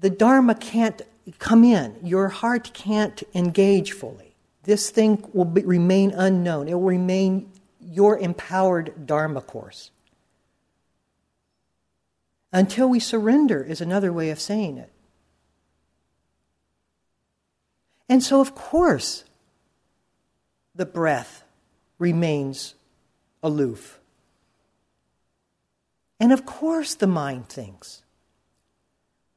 the 0.00 0.10
Dharma 0.10 0.54
can't 0.54 1.02
come 1.38 1.64
in. 1.64 1.96
Your 2.02 2.28
heart 2.28 2.72
can't 2.72 3.22
engage 3.34 3.92
fully. 3.92 4.34
This 4.64 4.90
thing 4.90 5.28
will 5.32 5.44
be, 5.44 5.62
remain 5.62 6.10
unknown. 6.12 6.68
It 6.68 6.74
will 6.74 6.82
remain 6.82 7.50
your 7.80 8.18
empowered 8.18 9.06
Dharma 9.06 9.40
course. 9.40 9.90
Until 12.52 12.88
we 12.88 12.98
surrender, 12.98 13.62
is 13.62 13.80
another 13.80 14.12
way 14.12 14.30
of 14.30 14.40
saying 14.40 14.78
it. 14.78 14.90
And 18.10 18.24
so, 18.24 18.40
of 18.40 18.56
course, 18.56 19.24
the 20.74 20.84
breath 20.84 21.44
remains 22.00 22.74
aloof. 23.40 24.00
And 26.18 26.32
of 26.32 26.44
course, 26.44 26.96
the 26.96 27.06
mind 27.06 27.48
thinks. 27.48 28.02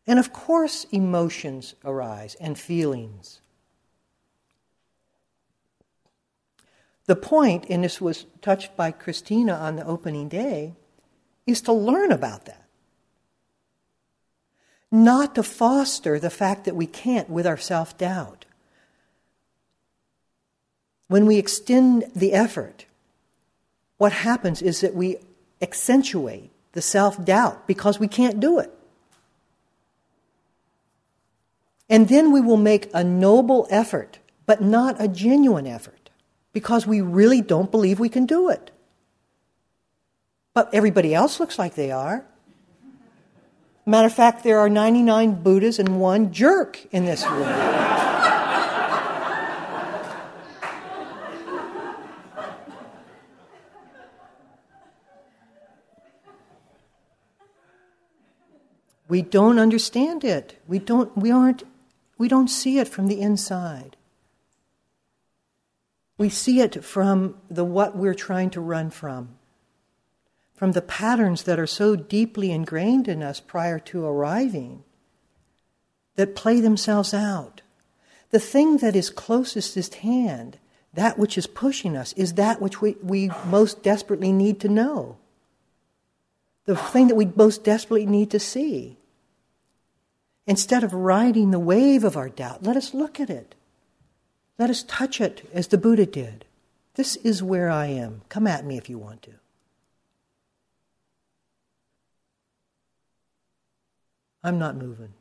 And 0.08 0.18
of 0.18 0.34
course, 0.34 0.88
emotions 0.92 1.76
arise 1.86 2.36
and 2.42 2.58
feelings. 2.58 3.42
The 7.06 7.16
point, 7.16 7.68
and 7.70 7.84
this 7.84 8.02
was 8.02 8.26
touched 8.42 8.76
by 8.76 8.90
Christina 8.90 9.54
on 9.54 9.76
the 9.76 9.86
opening 9.86 10.30
day, 10.30 10.74
is 11.46 11.62
to 11.62 11.74
learn 11.74 12.12
about 12.12 12.46
that. 12.46 12.66
Not 14.92 15.36
to 15.36 15.44
foster 15.44 16.18
the 16.18 16.32
fact 16.32 16.66
that 16.66 16.76
we 16.76 16.88
can't 16.88 17.30
with 17.30 17.46
our 17.46 17.58
self 17.58 17.96
doubt. 18.00 18.43
When 21.14 21.28
we 21.28 21.38
extend 21.38 22.06
the 22.16 22.34
effort, 22.34 22.88
what 24.00 24.12
happens 24.12 24.64
is 24.64 24.82
that 24.82 24.96
we 24.96 25.18
accentuate 25.62 26.50
the 26.72 26.82
self 26.82 27.24
doubt 27.24 27.68
because 27.68 28.00
we 28.00 28.08
can't 28.08 28.40
do 28.40 28.58
it. 28.58 28.72
And 31.88 32.10
then 32.10 32.32
we 32.32 32.42
will 32.42 32.58
make 32.58 32.90
a 32.96 33.04
noble 33.04 33.68
effort, 33.70 34.18
but 34.48 34.64
not 34.64 34.96
a 35.00 35.08
genuine 35.08 35.68
effort, 35.68 36.10
because 36.52 36.88
we 36.88 37.00
really 37.00 37.42
don't 37.42 37.70
believe 37.70 38.00
we 38.00 38.10
can 38.10 38.26
do 38.26 38.50
it. 38.50 38.72
But 40.56 40.74
everybody 40.74 41.14
else 41.14 41.40
looks 41.40 41.60
like 41.60 41.76
they 41.76 41.92
are. 41.92 42.26
Matter 43.86 44.08
of 44.08 44.16
fact, 44.16 44.44
there 44.44 44.58
are 44.58 44.68
99 44.68 45.44
Buddhas 45.44 45.78
and 45.78 46.00
one 46.00 46.34
jerk 46.34 46.88
in 46.92 47.06
this 47.06 47.24
room. 47.28 48.13
We 59.14 59.22
don't 59.22 59.60
understand 59.60 60.24
it. 60.24 60.60
We 60.68 60.80
don't, 60.80 61.16
we 61.16 61.30
aren't, 61.30 61.62
we 62.18 62.28
don't 62.28 62.48
see 62.48 62.80
it 62.80 62.88
from 62.88 63.06
the 63.06 63.22
inside. 63.22 63.96
We 66.18 66.30
see 66.30 66.62
it 66.62 66.84
from 66.84 67.38
the 67.48 67.64
what 67.64 67.96
we're 67.96 68.16
trying 68.16 68.50
to 68.50 68.60
run 68.60 68.90
from, 68.90 69.36
from 70.56 70.72
the 70.72 70.82
patterns 70.82 71.44
that 71.44 71.60
are 71.60 71.68
so 71.68 71.96
deeply 71.96 72.50
ingrained 72.52 73.08
in 73.08 73.22
us 73.22 73.40
prior 73.40 73.78
to 73.82 74.04
arriving 74.04 74.84
that 76.16 76.36
play 76.36 76.60
themselves 76.60 77.14
out. 77.14 77.62
The 78.32 78.40
thing 78.40 78.78
that 78.78 78.96
is 78.96 79.12
closest 79.12 79.78
at 79.78 79.94
hand, 79.94 80.58
that 80.92 81.20
which 81.20 81.38
is 81.38 81.46
pushing 81.46 81.96
us, 81.96 82.14
is 82.14 82.34
that 82.34 82.60
which 82.60 82.82
we, 82.82 82.98
we 83.04 83.30
most 83.46 83.84
desperately 83.84 84.32
need 84.32 84.60
to 84.62 84.70
know. 84.70 85.18
The 86.66 86.76
thing 86.76 87.10
that 87.10 87.16
we 87.16 87.28
most 87.36 87.64
desperately 87.64 88.08
need 88.08 88.32
to 88.32 88.40
see. 88.40 88.98
Instead 90.46 90.84
of 90.84 90.94
riding 90.94 91.52
the 91.52 91.60
wave 91.60 92.04
of 92.04 92.18
our 92.18 92.30
doubt, 92.30 92.64
let 92.64 92.76
us 92.76 92.94
look 92.94 93.20
at 93.20 93.30
it. 93.30 93.56
Let 94.60 94.70
us 94.70 94.84
touch 94.84 95.22
it 95.22 95.50
as 95.54 95.68
the 95.68 95.78
Buddha 95.78 96.06
did. 96.06 96.46
This 96.96 97.16
is 97.18 97.42
where 97.42 97.70
I 97.70 97.88
am. 97.88 98.22
Come 98.30 98.46
at 98.46 98.66
me 98.66 98.78
if 98.78 98.90
you 98.90 98.98
want 98.98 99.24
to. 99.24 99.32
I'm 104.44 104.60
not 104.60 104.76
moving. 104.76 105.14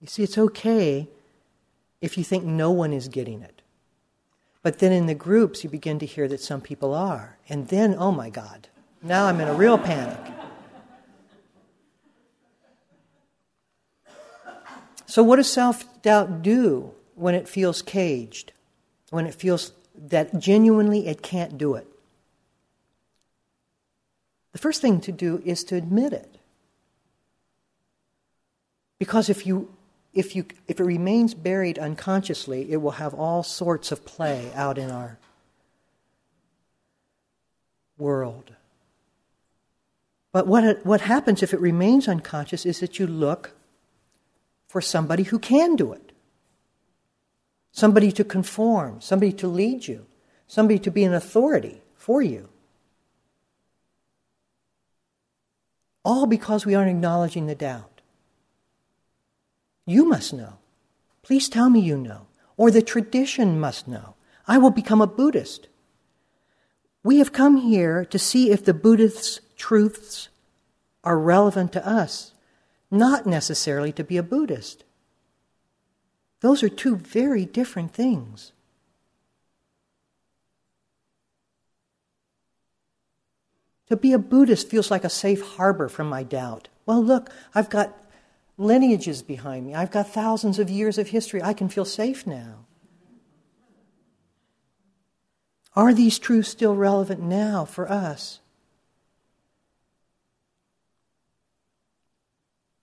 You 0.00 0.08
see, 0.08 0.24
it's 0.24 0.36
okay 0.36 1.08
if 2.00 2.18
you 2.18 2.24
think 2.24 2.42
no 2.42 2.72
one 2.72 2.92
is 2.92 3.06
getting 3.06 3.42
it. 3.42 3.61
But 4.62 4.78
then 4.78 4.92
in 4.92 5.06
the 5.06 5.14
groups, 5.14 5.64
you 5.64 5.70
begin 5.70 5.98
to 5.98 6.06
hear 6.06 6.28
that 6.28 6.40
some 6.40 6.60
people 6.60 6.94
are. 6.94 7.38
And 7.48 7.68
then, 7.68 7.96
oh 7.98 8.12
my 8.12 8.30
God, 8.30 8.68
now 9.02 9.26
I'm 9.26 9.40
in 9.40 9.48
a 9.48 9.54
real 9.54 9.76
panic. 9.76 10.20
So, 15.06 15.22
what 15.22 15.36
does 15.36 15.50
self 15.50 16.00
doubt 16.02 16.42
do 16.42 16.94
when 17.16 17.34
it 17.34 17.48
feels 17.48 17.82
caged? 17.82 18.52
When 19.10 19.26
it 19.26 19.34
feels 19.34 19.72
that 19.94 20.38
genuinely 20.38 21.06
it 21.06 21.22
can't 21.22 21.58
do 21.58 21.74
it? 21.74 21.86
The 24.52 24.58
first 24.58 24.80
thing 24.80 25.00
to 25.02 25.12
do 25.12 25.42
is 25.44 25.64
to 25.64 25.76
admit 25.76 26.12
it. 26.12 26.38
Because 28.98 29.28
if 29.28 29.46
you 29.46 29.74
if, 30.12 30.36
you, 30.36 30.44
if 30.68 30.78
it 30.78 30.84
remains 30.84 31.34
buried 31.34 31.78
unconsciously, 31.78 32.70
it 32.70 32.76
will 32.76 32.92
have 32.92 33.14
all 33.14 33.42
sorts 33.42 33.92
of 33.92 34.04
play 34.04 34.50
out 34.54 34.78
in 34.78 34.90
our 34.90 35.18
world. 37.96 38.52
But 40.32 40.46
what, 40.46 40.84
what 40.84 41.02
happens 41.02 41.42
if 41.42 41.52
it 41.52 41.60
remains 41.60 42.08
unconscious 42.08 42.66
is 42.66 42.80
that 42.80 42.98
you 42.98 43.06
look 43.06 43.52
for 44.68 44.80
somebody 44.80 45.24
who 45.24 45.38
can 45.38 45.76
do 45.76 45.92
it, 45.92 46.12
somebody 47.70 48.10
to 48.12 48.24
conform, 48.24 49.00
somebody 49.00 49.32
to 49.34 49.46
lead 49.46 49.86
you, 49.86 50.06
somebody 50.46 50.78
to 50.78 50.90
be 50.90 51.04
an 51.04 51.12
authority 51.12 51.82
for 51.94 52.22
you. 52.22 52.48
All 56.04 56.26
because 56.26 56.66
we 56.66 56.74
aren't 56.74 56.90
acknowledging 56.90 57.46
the 57.46 57.54
doubt. 57.54 57.91
You 59.86 60.04
must 60.04 60.32
know. 60.32 60.58
Please 61.22 61.48
tell 61.48 61.70
me 61.70 61.80
you 61.80 61.96
know. 61.96 62.26
Or 62.56 62.70
the 62.70 62.82
tradition 62.82 63.58
must 63.58 63.88
know. 63.88 64.14
I 64.46 64.58
will 64.58 64.70
become 64.70 65.00
a 65.00 65.06
Buddhist. 65.06 65.68
We 67.04 67.18
have 67.18 67.32
come 67.32 67.56
here 67.56 68.04
to 68.04 68.18
see 68.18 68.50
if 68.50 68.64
the 68.64 68.74
Buddhist 68.74 69.40
truths 69.56 70.28
are 71.02 71.18
relevant 71.18 71.72
to 71.72 71.86
us, 71.86 72.32
not 72.90 73.26
necessarily 73.26 73.92
to 73.92 74.04
be 74.04 74.16
a 74.16 74.22
Buddhist. 74.22 74.84
Those 76.40 76.62
are 76.62 76.68
two 76.68 76.96
very 76.96 77.44
different 77.44 77.92
things. 77.92 78.52
To 83.88 83.96
be 83.96 84.12
a 84.12 84.18
Buddhist 84.18 84.68
feels 84.68 84.90
like 84.90 85.04
a 85.04 85.10
safe 85.10 85.42
harbor 85.56 85.88
from 85.88 86.08
my 86.08 86.22
doubt. 86.22 86.68
Well, 86.86 87.02
look, 87.02 87.30
I've 87.54 87.68
got 87.70 88.01
lineages 88.62 89.22
behind 89.22 89.66
me, 89.66 89.74
I've 89.74 89.90
got 89.90 90.08
thousands 90.08 90.58
of 90.58 90.70
years 90.70 90.98
of 90.98 91.08
history. 91.08 91.42
I 91.42 91.52
can 91.52 91.68
feel 91.68 91.84
safe 91.84 92.26
now. 92.26 92.66
Are 95.74 95.94
these 95.94 96.18
truths 96.18 96.50
still 96.50 96.76
relevant 96.76 97.20
now 97.20 97.64
for 97.64 97.90
us? 97.90 98.40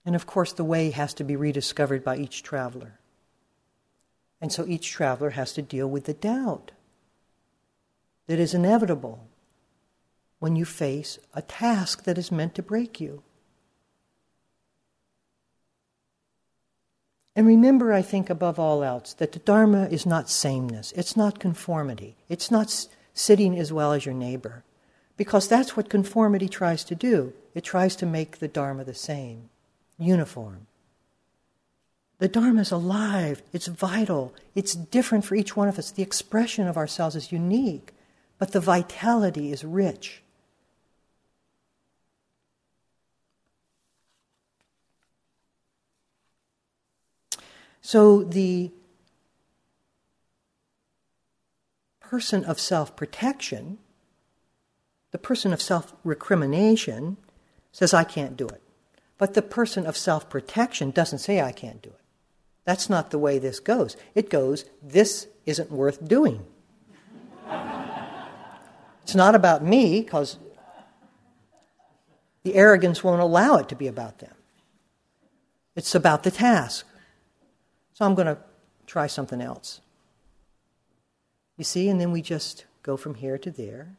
And 0.06 0.16
of 0.16 0.26
course, 0.26 0.54
the 0.54 0.64
way 0.64 0.90
has 0.90 1.14
to 1.16 1.24
be 1.24 1.36
rediscovered 1.36 2.04
by 2.04 2.18
each 2.18 2.42
traveler. 2.42 3.00
And 4.42 4.52
so 4.52 4.66
each 4.66 4.92
traveler 4.92 5.32
has 5.32 5.54
to 5.54 5.62
deal 5.62 5.88
with 5.88 6.06
the 6.06 6.14
doubt 6.14 6.72
that 8.28 8.40
is 8.40 8.54
inevitable 8.54 9.28
when 10.40 10.56
you 10.56 10.66
face 10.66 11.20
a 11.34 11.42
task 11.42 12.04
that 12.06 12.18
is 12.18 12.32
meant 12.32 12.56
to 12.56 12.64
break 12.64 13.00
you. 13.00 13.22
And 17.36 17.46
remember, 17.48 17.94
I 17.94 18.02
think, 18.02 18.30
above 18.30 18.60
all 18.60 18.84
else, 18.84 19.14
that 19.14 19.32
the 19.32 19.40
Dharma 19.40 19.86
is 19.86 20.06
not 20.06 20.30
sameness, 20.30 20.92
it's 20.94 21.16
not 21.16 21.40
conformity, 21.40 22.16
it's 22.28 22.52
not 22.52 22.88
sitting 23.14 23.58
as 23.58 23.72
well 23.72 23.94
as 23.94 24.06
your 24.06 24.16
neighbor, 24.16 24.64
because 25.16 25.48
that's 25.48 25.78
what 25.78 25.90
conformity 25.90 26.50
tries 26.50 26.84
to 26.86 26.96
do. 26.96 27.34
It 27.54 27.64
tries 27.64 27.96
to 27.98 28.06
make 28.06 28.40
the 28.40 28.48
Dharma 28.48 28.84
the 28.84 28.94
same, 28.94 29.50
uniform. 29.98 30.68
The 32.20 32.28
Dharma 32.28 32.62
is 32.62 32.72
alive, 32.72 33.42
it's 33.54 33.68
vital, 33.68 34.34
it's 34.54 34.74
different 34.76 35.24
for 35.24 35.36
each 35.36 35.56
one 35.56 35.70
of 35.70 35.80
us. 35.80 35.92
The 35.92 36.04
expression 36.04 36.68
of 36.68 36.78
ourselves 36.78 37.16
is 37.16 37.32
unique, 37.32 37.94
but 38.38 38.52
the 38.52 38.60
vitality 38.60 39.52
is 39.52 39.64
rich. 39.64 40.22
So 47.82 48.24
the 48.24 48.72
person 52.02 52.44
of 52.44 52.60
self 52.60 52.96
protection, 52.96 53.78
the 55.12 55.18
person 55.18 55.54
of 55.54 55.62
self 55.62 55.94
recrimination, 56.04 57.18
says, 57.72 57.94
I 57.94 58.04
can't 58.04 58.36
do 58.36 58.48
it. 58.48 58.62
But 59.18 59.34
the 59.34 59.42
person 59.42 59.86
of 59.86 59.96
self 59.98 60.30
protection 60.30 60.92
doesn't 60.92 61.20
say, 61.20 61.42
I 61.42 61.52
can't 61.52 61.82
do 61.82 61.90
it. 61.90 62.00
That's 62.66 62.90
not 62.90 63.12
the 63.12 63.20
way 63.20 63.40
this 63.40 63.60
goes. 63.60 63.98
It 64.16 64.30
goes, 64.30 64.66
this 64.82 65.28
isn't 65.46 65.72
worth 65.72 66.08
doing. 66.08 66.46
it's 69.04 69.16
not 69.16 69.36
about 69.36 69.64
me, 69.64 70.02
because 70.02 70.38
the 72.44 72.56
arrogance 72.56 73.04
won't 73.04 73.22
allow 73.22 73.58
it 73.58 73.70
to 73.70 73.76
be 73.76 73.88
about 73.88 74.20
them. 74.20 74.34
It's 75.76 75.96
about 75.96 76.24
the 76.24 76.32
task. 76.32 76.86
So 78.00 78.06
I'm 78.06 78.16
going 78.16 78.28
to 78.28 78.38
try 78.88 79.08
something 79.08 79.42
else. 79.42 79.82
You 81.58 81.66
see, 81.66 81.90
and 81.90 82.00
then 82.00 82.14
we 82.14 82.22
just 82.22 82.64
go 82.82 82.96
from 82.96 83.16
here 83.16 83.38
to 83.38 83.52
there. 83.52 83.98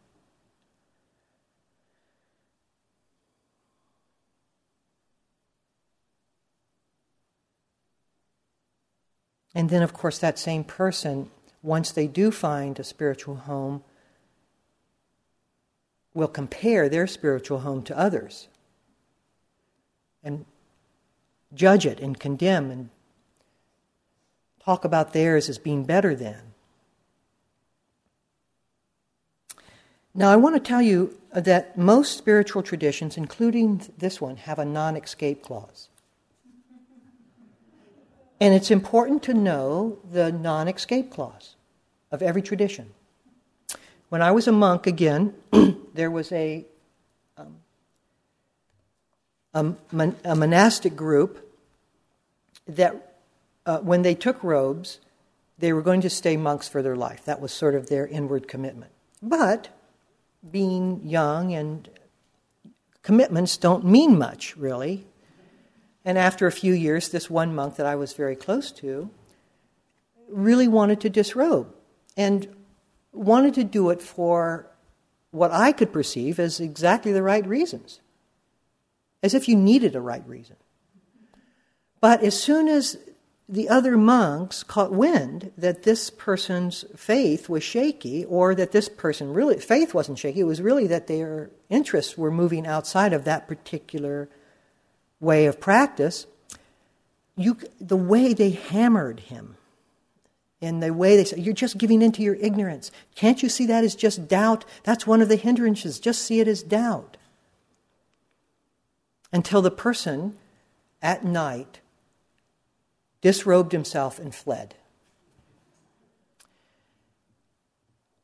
And 9.55 9.69
then, 9.69 9.83
of 9.83 9.93
course, 9.93 10.19
that 10.19 10.39
same 10.39 10.65
person, 10.65 11.31
once 11.63 11.93
they 11.93 12.07
do 12.07 12.31
find 12.31 12.79
a 12.79 12.85
spiritual 12.85 13.37
home, 13.37 13.85
will 16.15 16.27
compare 16.27 16.89
their 16.89 17.07
spiritual 17.07 17.59
home 17.59 17.83
to 17.83 17.99
others 17.99 18.49
and 20.25 20.47
judge 21.53 21.85
it 21.85 22.01
and 22.01 22.19
condemn 22.19 22.71
and 22.71 22.89
talk 24.65 24.85
about 24.85 25.13
theirs 25.13 25.49
as 25.49 25.59
being 25.59 25.85
better 25.85 26.15
than. 26.15 26.51
Now, 30.15 30.31
I 30.31 30.37
want 30.37 30.57
to 30.57 30.61
tell 30.61 30.83
you 30.83 31.17
that 31.33 31.79
most 31.79 32.17
spiritual 32.17 32.63
traditions, 32.63 33.17
including 33.17 33.83
this 33.97 34.21
one, 34.21 34.37
have 34.37 34.59
a 34.59 34.65
non 34.65 34.97
escape 34.97 35.43
clause. 35.43 35.89
And 38.41 38.55
it's 38.55 38.71
important 38.71 39.23
to 39.25 39.35
know 39.35 39.99
the 40.11 40.33
non 40.33 40.67
escape 40.67 41.11
clause 41.11 41.55
of 42.11 42.23
every 42.23 42.43
tradition. 42.43 42.91
When 44.09 44.23
I 44.23 44.33
was 44.33 44.49
a 44.49 44.53
monk, 44.53 44.89
again, 44.89 45.35
there 45.95 46.11
was 46.11 46.33
a, 46.33 46.67
um, 47.37 47.59
a, 49.55 50.13
a 50.25 50.35
monastic 50.35 50.97
group 50.97 51.47
that 52.67 53.10
uh, 53.71 53.79
when 53.79 54.03
they 54.03 54.17
took 54.17 54.43
robes, 54.43 54.99
they 55.57 55.73
were 55.73 55.83
going 55.83 56.01
to 56.01 56.11
stay 56.11 56.37
monks 56.37 56.67
for 56.67 56.83
their 56.83 56.97
life. 56.97 57.25
That 57.25 57.41
was 57.41 57.53
sort 57.53 57.77
of 57.77 57.89
their 57.89 58.05
inward 58.05 58.49
commitment. 58.49 58.91
But 59.23 59.69
being 60.51 61.03
young 61.05 61.55
and 61.55 61.89
commitments 63.03 63.57
don't 63.57 63.85
mean 63.85 64.19
much, 64.19 64.57
really. 64.57 65.07
And 66.05 66.19
after 66.19 66.49
a 66.49 66.53
few 66.53 66.73
years, 66.73 67.11
this 67.11 67.31
one 67.31 67.55
monk 67.55 67.77
that 67.77 67.87
I 67.87 67.95
was 67.95 68.13
very 68.13 68.35
close 68.35 68.73
to 68.73 69.09
really 70.29 70.67
wanted 70.67 71.01
to 71.03 71.11
disrobe 71.11 71.73
and 72.17 72.49
wanted 73.13 73.55
to 73.55 73.65
do 73.65 73.91
it 73.91 74.03
for 74.03 74.67
what 75.31 75.53
I 75.53 75.71
could 75.71 75.93
perceive 75.93 76.41
as 76.41 76.59
exactly 76.59 77.13
the 77.13 77.23
right 77.23 77.47
reasons, 77.47 78.01
as 79.23 79.33
if 79.33 79.49
you 79.49 79.55
needed 79.55 79.95
a 79.95 80.01
right 80.01 80.27
reason. 80.27 80.57
But 82.01 82.25
as 82.25 82.41
soon 82.41 82.67
as 82.67 82.99
the 83.51 83.69
other 83.69 83.97
monks 83.97 84.63
caught 84.63 84.93
wind 84.93 85.51
that 85.59 85.83
this 85.83 86.09
person's 86.09 86.85
faith 86.95 87.49
was 87.49 87.65
shaky, 87.65 88.25
or 88.25 88.55
that 88.55 88.71
this 88.71 88.89
person 88.89 89.35
really, 89.35 89.59
faith 89.59 89.93
wasn't 89.93 90.19
shaky, 90.19 90.41
it 90.41 90.45
was 90.45 90.63
really 90.63 90.87
that 90.87 91.09
their 91.09 91.51
interests 91.69 92.17
were 92.17 92.31
moving 92.31 92.65
outside 92.65 93.13
of 93.13 93.25
that 93.25 93.49
particular 93.49 94.29
way 95.19 95.47
of 95.47 95.61
practice. 95.61 96.27
You, 97.37 97.59
the 97.81 97.97
way 97.97 98.35
they 98.35 98.51
hammered 98.51 99.19
him, 99.19 99.57
and 100.63 100.81
the 100.81 100.95
way 100.95 101.17
they 101.17 101.25
said, 101.25 101.41
You're 101.41 101.53
just 101.53 101.77
giving 101.77 102.03
into 102.03 102.23
your 102.23 102.37
ignorance. 102.37 102.93
Can't 103.17 103.43
you 103.43 103.49
see 103.49 103.67
that 103.67 103.83
as 103.83 103.97
just 103.97 104.29
doubt? 104.29 104.65
That's 104.85 105.09
one 105.09 105.23
of 105.23 105.29
the 105.29 105.37
hindrances. 105.37 105.99
Just 105.99 106.23
see 106.23 106.39
it 106.39 106.47
as 106.47 106.63
doubt. 106.63 107.17
Until 109.33 109.63
the 109.63 109.71
person 109.71 110.37
at 111.03 111.25
night 111.25 111.81
disrobed 113.21 113.73
himself, 113.73 114.19
and 114.19 114.35
fled. 114.35 114.75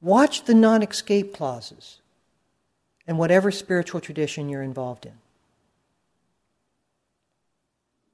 Watch 0.00 0.44
the 0.44 0.54
non 0.54 0.82
escape 0.82 1.34
clauses 1.34 2.00
in 3.06 3.16
whatever 3.16 3.50
spiritual 3.50 4.00
tradition 4.00 4.48
you're 4.48 4.62
involved 4.62 5.06
in. 5.06 5.12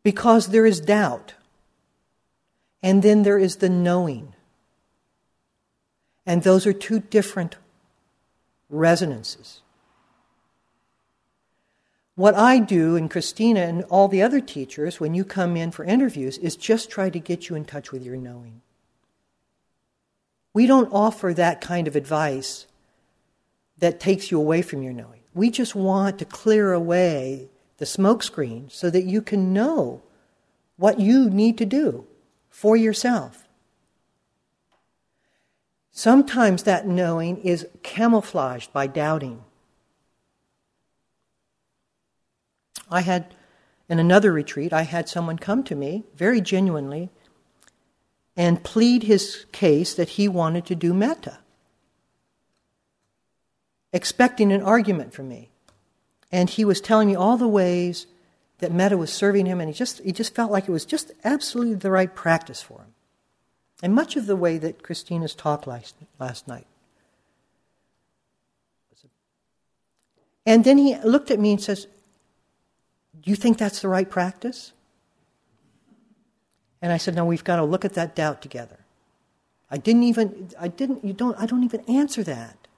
Because 0.02 0.48
there 0.48 0.66
is 0.66 0.80
doubt, 0.80 1.34
and 2.82 3.02
then 3.02 3.22
there 3.22 3.38
is 3.38 3.56
the 3.56 3.68
knowing. 3.68 4.34
And 6.26 6.42
those 6.42 6.66
are 6.66 6.72
two 6.72 7.00
different 7.00 7.56
resonances. 8.68 9.60
What 12.14 12.34
I 12.34 12.58
do, 12.58 12.94
and 12.94 13.10
Christina 13.10 13.60
and 13.60 13.84
all 13.84 14.06
the 14.06 14.22
other 14.22 14.40
teachers, 14.40 15.00
when 15.00 15.14
you 15.14 15.24
come 15.24 15.56
in 15.56 15.70
for 15.70 15.84
interviews, 15.84 16.36
is 16.38 16.56
just 16.56 16.90
try 16.90 17.08
to 17.08 17.18
get 17.18 17.48
you 17.48 17.56
in 17.56 17.64
touch 17.64 17.90
with 17.90 18.04
your 18.04 18.16
knowing. 18.16 18.60
We 20.52 20.66
don't 20.66 20.92
offer 20.92 21.32
that 21.32 21.62
kind 21.62 21.88
of 21.88 21.96
advice 21.96 22.66
that 23.78 23.98
takes 23.98 24.30
you 24.30 24.38
away 24.38 24.60
from 24.60 24.82
your 24.82 24.92
knowing. 24.92 25.20
We 25.34 25.50
just 25.50 25.74
want 25.74 26.18
to 26.18 26.26
clear 26.26 26.72
away 26.72 27.48
the 27.78 27.86
smokescreen 27.86 28.70
so 28.70 28.90
that 28.90 29.04
you 29.04 29.22
can 29.22 29.54
know 29.54 30.02
what 30.76 31.00
you 31.00 31.30
need 31.30 31.56
to 31.58 31.64
do 31.64 32.06
for 32.50 32.76
yourself. 32.76 33.48
Sometimes 35.90 36.64
that 36.64 36.86
knowing 36.86 37.38
is 37.38 37.66
camouflaged 37.82 38.72
by 38.72 38.86
doubting. 38.86 39.42
I 42.92 43.00
had, 43.00 43.34
in 43.88 43.98
another 43.98 44.32
retreat, 44.32 44.72
I 44.72 44.82
had 44.82 45.08
someone 45.08 45.38
come 45.38 45.64
to 45.64 45.74
me 45.74 46.04
very 46.14 46.40
genuinely 46.40 47.10
and 48.36 48.62
plead 48.62 49.04
his 49.04 49.46
case 49.52 49.94
that 49.94 50.10
he 50.10 50.28
wanted 50.28 50.66
to 50.66 50.74
do 50.74 50.94
metta, 50.94 51.38
expecting 53.92 54.52
an 54.52 54.62
argument 54.62 55.12
from 55.12 55.28
me. 55.28 55.50
And 56.30 56.48
he 56.48 56.64
was 56.64 56.80
telling 56.80 57.08
me 57.08 57.14
all 57.14 57.36
the 57.36 57.48
ways 57.48 58.06
that 58.58 58.72
metta 58.72 58.96
was 58.96 59.12
serving 59.12 59.46
him, 59.46 59.60
and 59.60 59.68
he 59.68 59.74
just, 59.74 60.00
he 60.02 60.12
just 60.12 60.34
felt 60.34 60.52
like 60.52 60.68
it 60.68 60.72
was 60.72 60.86
just 60.86 61.10
absolutely 61.24 61.74
the 61.74 61.90
right 61.90 62.14
practice 62.14 62.62
for 62.62 62.78
him. 62.78 62.94
And 63.82 63.94
much 63.94 64.16
of 64.16 64.26
the 64.26 64.36
way 64.36 64.56
that 64.58 64.82
Christina's 64.82 65.34
talked 65.34 65.66
last, 65.66 65.96
last 66.20 66.46
night. 66.46 66.66
And 70.46 70.64
then 70.64 70.78
he 70.78 70.96
looked 71.04 71.30
at 71.30 71.40
me 71.40 71.52
and 71.52 71.60
says, 71.60 71.86
Do 73.22 73.30
you 73.30 73.36
think 73.36 73.58
that's 73.58 73.80
the 73.80 73.88
right 73.88 74.08
practice? 74.08 74.72
And 76.80 76.92
I 76.92 76.96
said, 76.96 77.14
No, 77.14 77.24
we've 77.24 77.44
got 77.44 77.56
to 77.56 77.64
look 77.64 77.84
at 77.84 77.94
that 77.94 78.16
doubt 78.16 78.42
together. 78.42 78.80
I 79.70 79.78
didn't 79.78 80.02
even, 80.02 80.50
I 80.60 80.68
didn't, 80.68 81.04
you 81.04 81.12
don't, 81.12 81.38
I 81.38 81.46
don't 81.46 81.64
even 81.64 81.80
answer 81.88 82.22
that. 82.24 82.68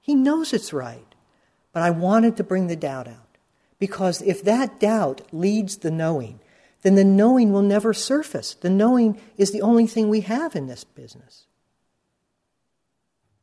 He 0.00 0.14
knows 0.14 0.52
it's 0.52 0.72
right. 0.72 1.06
But 1.72 1.82
I 1.82 1.90
wanted 1.90 2.36
to 2.36 2.44
bring 2.44 2.66
the 2.66 2.76
doubt 2.76 3.08
out. 3.08 3.38
Because 3.78 4.22
if 4.22 4.44
that 4.44 4.78
doubt 4.78 5.22
leads 5.32 5.78
the 5.78 5.90
knowing, 5.90 6.40
then 6.82 6.94
the 6.94 7.04
knowing 7.04 7.52
will 7.52 7.62
never 7.62 7.92
surface. 7.92 8.54
The 8.54 8.70
knowing 8.70 9.20
is 9.36 9.50
the 9.50 9.62
only 9.62 9.86
thing 9.86 10.08
we 10.08 10.20
have 10.20 10.54
in 10.54 10.66
this 10.66 10.84
business. 10.84 11.46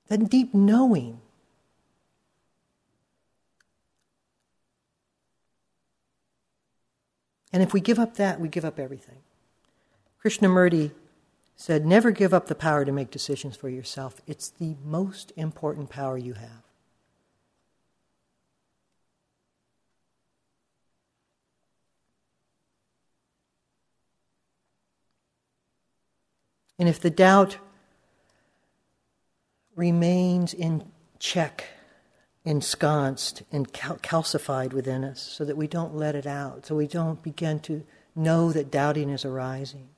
That 0.08 0.30
deep 0.30 0.54
knowing. 0.54 1.22
And 7.52 7.64
if 7.64 7.74
we 7.74 7.82
give 7.82 8.00
up 8.00 8.16
that, 8.16 8.40
we 8.40 8.48
give 8.48 8.66
up 8.66 8.80
everything. 8.80 9.18
Krishnamurti 10.24 10.92
said, 11.56 11.86
Never 11.86 12.12
give 12.12 12.34
up 12.34 12.48
the 12.48 12.56
power 12.56 12.86
to 12.86 12.92
make 12.92 13.12
decisions 13.12 13.56
for 13.56 13.70
yourself. 13.70 14.22
It's 14.28 14.50
the 14.50 14.76
most 14.84 15.32
important 15.36 15.90
power 15.90 16.18
you 16.18 16.34
have. 16.34 16.64
And 26.78 26.88
if 26.88 27.02
the 27.02 27.10
doubt 27.10 27.58
remains 29.76 30.54
in 30.54 30.90
check, 31.20 31.66
ensconced, 32.46 33.44
and 33.52 33.72
cal- 33.74 33.98
calcified 33.98 34.74
within 34.74 35.04
us, 35.04 35.22
so 35.22 35.44
that 35.46 35.58
we 35.58 35.68
don't 35.68 35.96
let 35.96 36.16
it 36.16 36.26
out, 36.26 36.66
so 36.66 36.76
we 36.76 36.88
don't 36.88 37.22
begin 37.22 37.60
to 37.60 37.84
know 38.16 38.52
that 38.52 38.72
doubting 38.72 39.10
is 39.10 39.26
arising, 39.26 39.90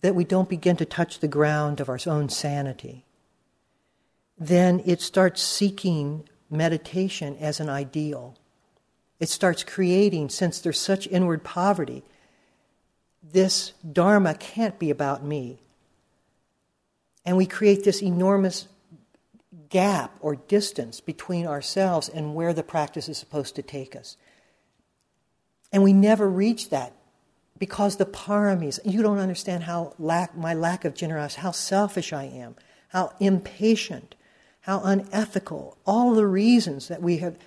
that 0.00 0.14
we 0.14 0.24
don't 0.24 0.48
begin 0.48 0.76
to 0.76 0.84
touch 0.84 1.18
the 1.18 1.28
ground 1.28 1.80
of 1.80 1.88
our 1.88 1.98
own 2.06 2.28
sanity, 2.28 3.04
then 4.38 4.82
it 4.86 5.00
starts 5.00 5.42
seeking 5.42 6.28
meditation 6.50 7.36
as 7.38 7.60
an 7.60 7.68
ideal. 7.68 8.36
It 9.20 9.28
starts 9.28 9.62
creating, 9.62 10.30
since 10.30 10.58
there's 10.58 10.80
such 10.80 11.06
inward 11.06 11.44
poverty, 11.44 12.02
this 13.22 13.72
Dharma 13.90 14.34
can't 14.34 14.78
be 14.78 14.90
about 14.90 15.24
me. 15.24 15.60
And 17.24 17.36
we 17.36 17.46
create 17.46 17.84
this 17.84 18.02
enormous 18.02 18.66
gap 19.72 20.14
or 20.20 20.36
distance 20.36 21.00
between 21.00 21.46
ourselves 21.46 22.06
and 22.06 22.34
where 22.34 22.52
the 22.52 22.62
practice 22.62 23.08
is 23.08 23.16
supposed 23.16 23.56
to 23.56 23.62
take 23.62 23.96
us. 23.96 24.18
And 25.72 25.82
we 25.82 25.94
never 25.94 26.28
reach 26.28 26.68
that 26.68 26.92
because 27.58 27.96
the 27.96 28.04
paramis, 28.04 28.78
you 28.84 29.02
don't 29.02 29.18
understand 29.18 29.62
how 29.62 29.94
lack, 29.98 30.36
my 30.36 30.52
lack 30.52 30.84
of 30.84 30.94
generosity, 30.94 31.40
how 31.40 31.52
selfish 31.52 32.12
I 32.12 32.24
am, 32.24 32.54
how 32.88 33.14
impatient, 33.18 34.14
how 34.60 34.82
unethical, 34.84 35.78
all 35.86 36.14
the 36.14 36.26
reasons 36.26 36.88
that 36.88 37.00
we 37.00 37.16
have 37.18 37.38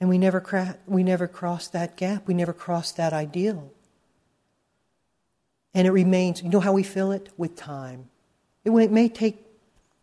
And 0.00 0.08
we 0.08 0.18
never, 0.18 0.40
cra- 0.40 0.78
we 0.84 1.04
never 1.04 1.28
crossed 1.28 1.72
that 1.74 1.96
gap. 1.96 2.26
We 2.26 2.34
never 2.34 2.52
crossed 2.52 2.96
that 2.96 3.12
ideal. 3.12 3.70
And 5.74 5.86
it 5.86 5.90
remains, 5.90 6.42
you 6.42 6.50
know 6.50 6.60
how 6.60 6.72
we 6.72 6.82
fill 6.82 7.12
it? 7.12 7.30
With 7.36 7.56
time. 7.56 8.10
It 8.64 8.90
may 8.90 9.08
take 9.08 9.44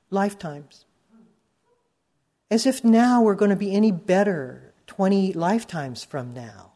lifetimes. 0.10 0.86
As 2.52 2.66
if 2.66 2.84
now 2.84 3.22
we're 3.22 3.36
going 3.36 3.52
to 3.52 3.56
be 3.56 3.74
any 3.74 3.92
better 3.92 4.74
20 4.88 5.34
lifetimes 5.34 6.04
from 6.04 6.34
now. 6.34 6.72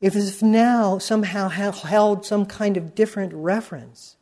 If 0.00 0.14
as 0.14 0.28
if 0.28 0.42
now 0.42 0.98
somehow 0.98 1.48
held 1.48 2.24
some 2.24 2.46
kind 2.46 2.76
of 2.76 2.94
different 2.94 3.32
reference. 3.34 4.16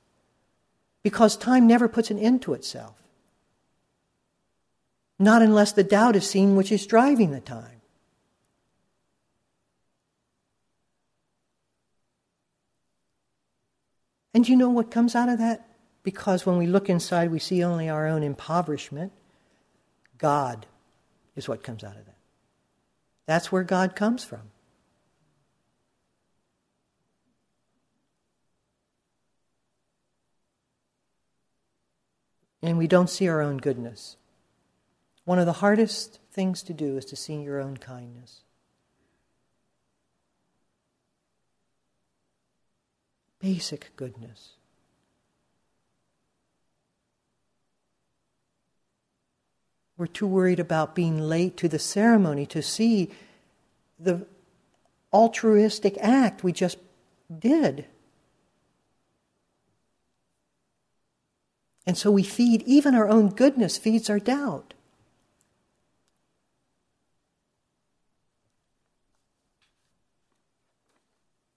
Because 1.03 1.37
time 1.37 1.67
never 1.67 1.89
puts 1.89 2.11
an 2.11 2.19
end 2.19 2.43
to 2.43 2.55
itself. 2.55 2.97
Not 5.19 5.43
unless 5.43 5.73
the 5.73 5.85
doubt 5.85 6.17
is 6.17 6.29
seen 6.29 6.57
which 6.57 6.73
is 6.73 6.87
driving 6.87 7.31
the 7.31 7.41
time. 7.41 7.74
And 14.35 14.49
you 14.49 14.57
know 14.57 14.69
what 14.69 14.91
comes 14.91 15.15
out 15.15 15.29
of 15.29 15.39
that? 15.39 15.67
Because 16.03 16.45
when 16.45 16.59
we 16.59 16.67
look 16.67 16.91
inside, 16.91 17.31
we 17.31 17.39
see 17.39 17.63
only 17.63 17.89
our 17.89 18.07
own 18.07 18.25
impoverishment. 18.25 19.13
God 20.19 20.67
is 21.37 21.49
what 21.49 21.63
comes 21.63 21.85
out 21.85 21.97
of 21.97 22.05
that. 22.05 22.17
That's 23.27 23.51
where 23.51 23.63
God 23.63 23.97
comes 23.97 24.25
from. 24.25 24.51
And 32.61 32.77
we 32.77 32.87
don't 32.87 33.11
see 33.11 33.29
our 33.29 33.41
own 33.41 33.59
goodness. 33.59 34.17
One 35.25 35.39
of 35.39 35.47
the 35.47 35.53
hardest 35.55 36.19
things 36.33 36.63
to 36.65 36.75
do 36.75 36.97
is 36.97 37.05
to 37.07 37.17
see 37.17 37.35
your 37.35 37.61
own 37.61 37.77
kindness. 37.77 38.41
Basic 43.45 43.95
goodness. 43.97 44.53
We're 49.99 50.07
too 50.07 50.27
worried 50.27 50.61
about 50.61 50.95
being 50.95 51.21
late 51.21 51.59
to 51.59 51.69
the 51.69 51.79
ceremony 51.79 52.47
to 52.47 52.63
see 52.63 53.11
the 53.99 54.27
altruistic 55.13 55.99
act 56.01 56.43
we 56.43 56.53
just 56.53 56.79
did. 57.39 57.85
And 61.87 61.99
so 61.99 62.11
we 62.11 62.23
feed, 62.23 62.63
even 62.63 62.95
our 62.95 63.09
own 63.09 63.29
goodness 63.29 63.77
feeds 63.77 64.09
our 64.09 64.19
doubt. 64.19 64.74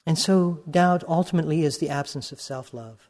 And 0.08 0.18
so, 0.18 0.64
doubt 0.72 1.04
ultimately 1.06 1.64
is 1.64 1.80
the 1.80 1.90
absence 1.90 2.32
of 2.32 2.40
self 2.40 2.74
love. 2.74 3.10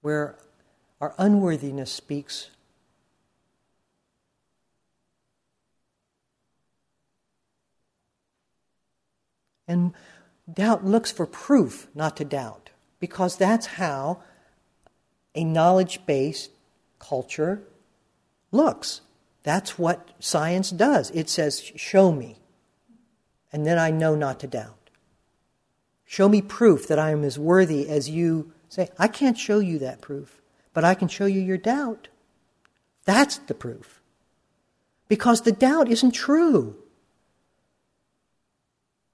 Where 0.00 0.36
our 1.00 1.14
unworthiness 1.18 1.92
speaks. 1.92 2.50
And 9.68 9.94
doubt 10.52 10.84
looks 10.84 11.12
for 11.12 11.26
proof 11.26 11.86
not 11.94 12.16
to 12.16 12.24
doubt, 12.24 12.70
because 12.98 13.36
that's 13.36 13.66
how 13.66 14.20
a 15.32 15.44
knowledge 15.44 16.04
based 16.06 16.50
culture 16.98 17.62
looks. 18.50 19.02
That's 19.48 19.78
what 19.78 20.10
science 20.18 20.68
does. 20.68 21.10
It 21.12 21.30
says, 21.30 21.62
Show 21.74 22.12
me. 22.12 22.36
And 23.50 23.64
then 23.64 23.78
I 23.78 23.90
know 23.90 24.14
not 24.14 24.40
to 24.40 24.46
doubt. 24.46 24.90
Show 26.04 26.28
me 26.28 26.42
proof 26.42 26.86
that 26.86 26.98
I 26.98 27.12
am 27.12 27.24
as 27.24 27.38
worthy 27.38 27.88
as 27.88 28.10
you 28.10 28.52
say. 28.68 28.90
I 28.98 29.08
can't 29.08 29.38
show 29.38 29.58
you 29.58 29.78
that 29.78 30.02
proof, 30.02 30.42
but 30.74 30.84
I 30.84 30.92
can 30.92 31.08
show 31.08 31.24
you 31.24 31.40
your 31.40 31.56
doubt. 31.56 32.08
That's 33.06 33.38
the 33.38 33.54
proof. 33.54 34.02
Because 35.08 35.40
the 35.40 35.52
doubt 35.52 35.88
isn't 35.88 36.12
true. 36.12 36.76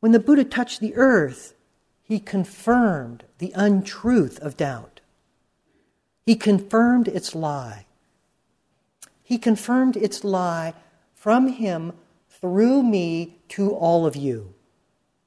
When 0.01 0.11
the 0.11 0.19
Buddha 0.19 0.43
touched 0.43 0.81
the 0.81 0.97
earth, 0.97 1.55
he 2.03 2.19
confirmed 2.19 3.23
the 3.39 3.53
untruth 3.55 4.41
of 4.41 4.57
doubt. 4.57 5.01
He 6.27 6.35
confirmed 6.35 7.07
its 7.07 7.37
lie. 7.37 7.87
He 9.25 9.39
confirmed 9.39 9.97
its 9.97 10.23
lie 10.23 10.75
from 11.15 11.49
him 11.49 11.95
through 12.29 12.83
me 12.83 13.39
to 13.49 13.71
all 13.71 14.05
of 14.05 14.15
you. 14.15 14.55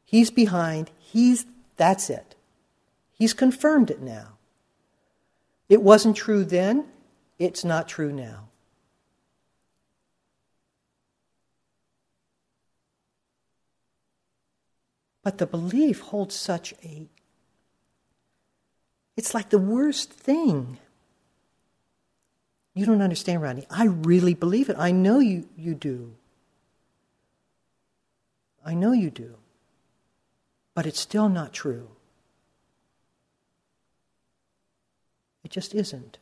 He's 0.06 0.30
behind, 0.30 0.92
he's 1.00 1.48
that's 1.76 2.10
it. 2.10 2.36
He's 3.12 3.34
confirmed 3.34 3.90
it 3.90 4.02
now. 4.02 4.38
It 5.68 5.82
wasn't 5.82 6.16
true 6.16 6.46
then, 6.46 6.86
it's 7.40 7.66
not 7.66 7.88
true 7.88 8.14
now. 8.14 8.50
But 15.24 15.40
the 15.40 15.48
belief 15.48 16.00
holds 16.00 16.36
such 16.36 16.74
a. 16.84 17.08
It's 19.18 19.34
like 19.34 19.50
the 19.50 19.58
worst 19.58 20.14
thing. 20.14 20.78
You 22.78 22.86
don't 22.86 23.02
understand, 23.02 23.42
Rodney. 23.42 23.66
I 23.72 23.86
really 23.86 24.36
believe 24.36 24.70
it. 24.70 24.76
I 24.78 24.92
know 24.92 25.18
you, 25.18 25.50
you 25.58 25.74
do. 25.74 26.14
I 28.64 28.76
know 28.76 28.92
you 28.92 29.10
do. 29.10 29.34
But 30.76 30.86
it's 30.86 31.00
still 31.00 31.28
not 31.28 31.54
true. 31.54 31.90
It 35.44 35.50
just 35.50 35.74
isn't. 35.74 36.20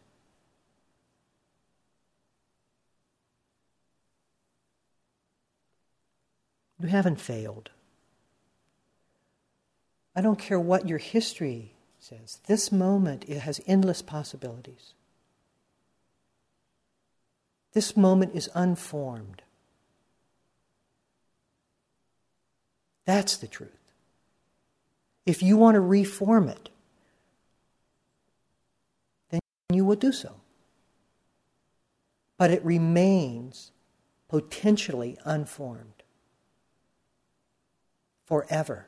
You 6.79 6.87
haven't 6.87 7.19
failed. 7.19 7.71
I 10.15 10.21
don't 10.21 10.39
care 10.39 10.59
what 10.59 10.87
your 10.87 10.99
history 10.99 11.73
says. 11.99 12.39
This 12.47 12.71
moment 12.71 13.25
it 13.27 13.39
has 13.39 13.59
endless 13.67 14.01
possibilities. 14.01 14.94
This 17.75 17.97
moment 17.97 18.33
is 18.33 18.49
unformed. 18.55 19.41
That's 23.03 23.35
the 23.35 23.47
truth. 23.47 23.91
If 25.25 25.43
you 25.43 25.57
want 25.57 25.75
to 25.75 25.81
reform 25.81 26.47
it, 26.47 26.69
then 29.29 29.41
you 29.73 29.83
will 29.83 29.97
do 29.97 30.13
so. 30.13 30.37
But 32.37 32.49
it 32.49 32.63
remains 32.63 33.73
potentially 34.29 35.17
unformed 35.25 36.03
forever. 38.23 38.87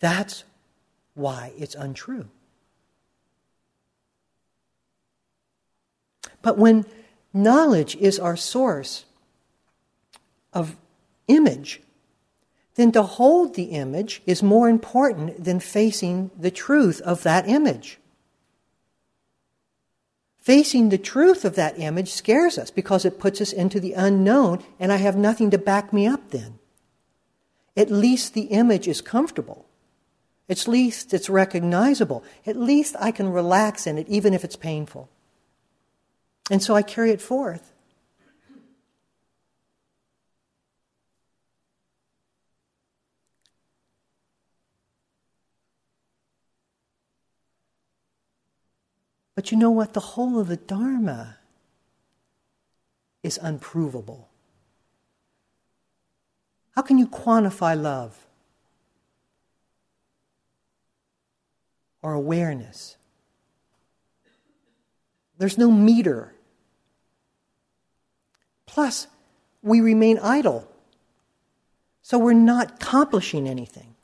That's 0.00 0.44
why 1.14 1.54
it's 1.56 1.74
untrue. 1.74 2.28
But 6.44 6.58
when 6.58 6.84
knowledge 7.32 7.96
is 7.96 8.18
our 8.18 8.36
source 8.36 9.06
of 10.52 10.76
image, 11.26 11.80
then 12.74 12.92
to 12.92 13.02
hold 13.02 13.54
the 13.54 13.70
image 13.72 14.20
is 14.26 14.42
more 14.42 14.68
important 14.68 15.42
than 15.42 15.58
facing 15.58 16.30
the 16.38 16.50
truth 16.50 17.00
of 17.00 17.22
that 17.22 17.48
image. 17.48 17.98
Facing 20.38 20.90
the 20.90 20.98
truth 20.98 21.46
of 21.46 21.54
that 21.56 21.80
image 21.80 22.12
scares 22.12 22.58
us 22.58 22.70
because 22.70 23.06
it 23.06 23.18
puts 23.18 23.40
us 23.40 23.50
into 23.50 23.80
the 23.80 23.94
unknown, 23.94 24.62
and 24.78 24.92
I 24.92 24.96
have 24.96 25.16
nothing 25.16 25.50
to 25.50 25.56
back 25.56 25.94
me 25.94 26.06
up 26.06 26.28
then. 26.28 26.58
At 27.74 27.90
least 27.90 28.34
the 28.34 28.48
image 28.52 28.86
is 28.86 29.00
comfortable. 29.00 29.64
At 30.46 30.68
least 30.68 31.14
it's 31.14 31.30
recognizable. 31.30 32.22
At 32.46 32.56
least 32.56 32.96
I 33.00 33.12
can 33.12 33.32
relax 33.32 33.86
in 33.86 33.96
it, 33.96 34.06
even 34.10 34.34
if 34.34 34.44
it's 34.44 34.56
painful. 34.56 35.08
And 36.50 36.62
so 36.62 36.74
I 36.74 36.82
carry 36.82 37.10
it 37.10 37.22
forth. 37.22 37.72
But 49.34 49.50
you 49.50 49.58
know 49.58 49.70
what? 49.70 49.94
The 49.94 50.00
whole 50.00 50.38
of 50.38 50.48
the 50.48 50.56
Dharma 50.56 51.38
is 53.22 53.38
unprovable. 53.42 54.28
How 56.72 56.82
can 56.82 56.98
you 56.98 57.06
quantify 57.06 57.80
love? 57.80 58.26
Or 62.02 62.12
awareness? 62.12 62.96
There's 65.38 65.58
no 65.58 65.70
meter. 65.70 66.34
Plus, 68.66 69.06
we 69.62 69.80
remain 69.80 70.18
idle. 70.18 70.68
So 72.02 72.18
we're 72.18 72.34
not 72.34 72.72
accomplishing 72.82 73.48
anything. 73.48 73.94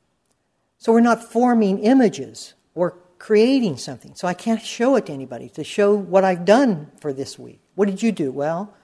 So 0.78 0.92
we're 0.92 1.00
not 1.00 1.22
forming 1.22 1.80
images 1.80 2.54
or 2.74 2.96
creating 3.18 3.76
something. 3.76 4.14
So 4.14 4.26
I 4.26 4.34
can't 4.34 4.62
show 4.62 4.96
it 4.96 5.06
to 5.06 5.12
anybody 5.12 5.50
to 5.50 5.62
show 5.62 5.94
what 5.94 6.24
I've 6.24 6.46
done 6.46 6.90
for 7.00 7.12
this 7.12 7.38
week. 7.38 7.60
What 7.74 7.86
did 7.86 8.02
you 8.02 8.12
do? 8.12 8.32
Well, 8.32 8.74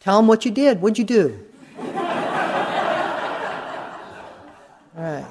tell 0.00 0.16
them 0.16 0.26
what 0.26 0.44
you 0.44 0.50
did. 0.50 0.80
What'd 0.80 0.98
you 0.98 1.04
do? 1.04 1.46
right. 4.96 5.24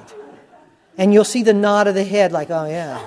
And 0.96 1.12
you'll 1.12 1.24
see 1.24 1.42
the 1.42 1.52
nod 1.52 1.86
of 1.86 1.94
the 1.94 2.04
head, 2.04 2.32
like, 2.32 2.50
oh, 2.50 2.64
yeah. 2.64 2.98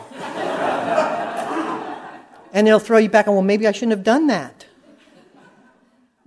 And 2.54 2.68
they'll 2.68 2.80
throw 2.80 2.98
you 2.98 3.10
back 3.10 3.28
on, 3.28 3.34
well, 3.34 3.44
maybe 3.44 3.68
I 3.68 3.72
shouldn't 3.72 3.92
have 3.92 4.04
done 4.04 4.28
that. 4.28 4.66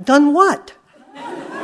Done 0.03 0.33
what? 0.33 0.75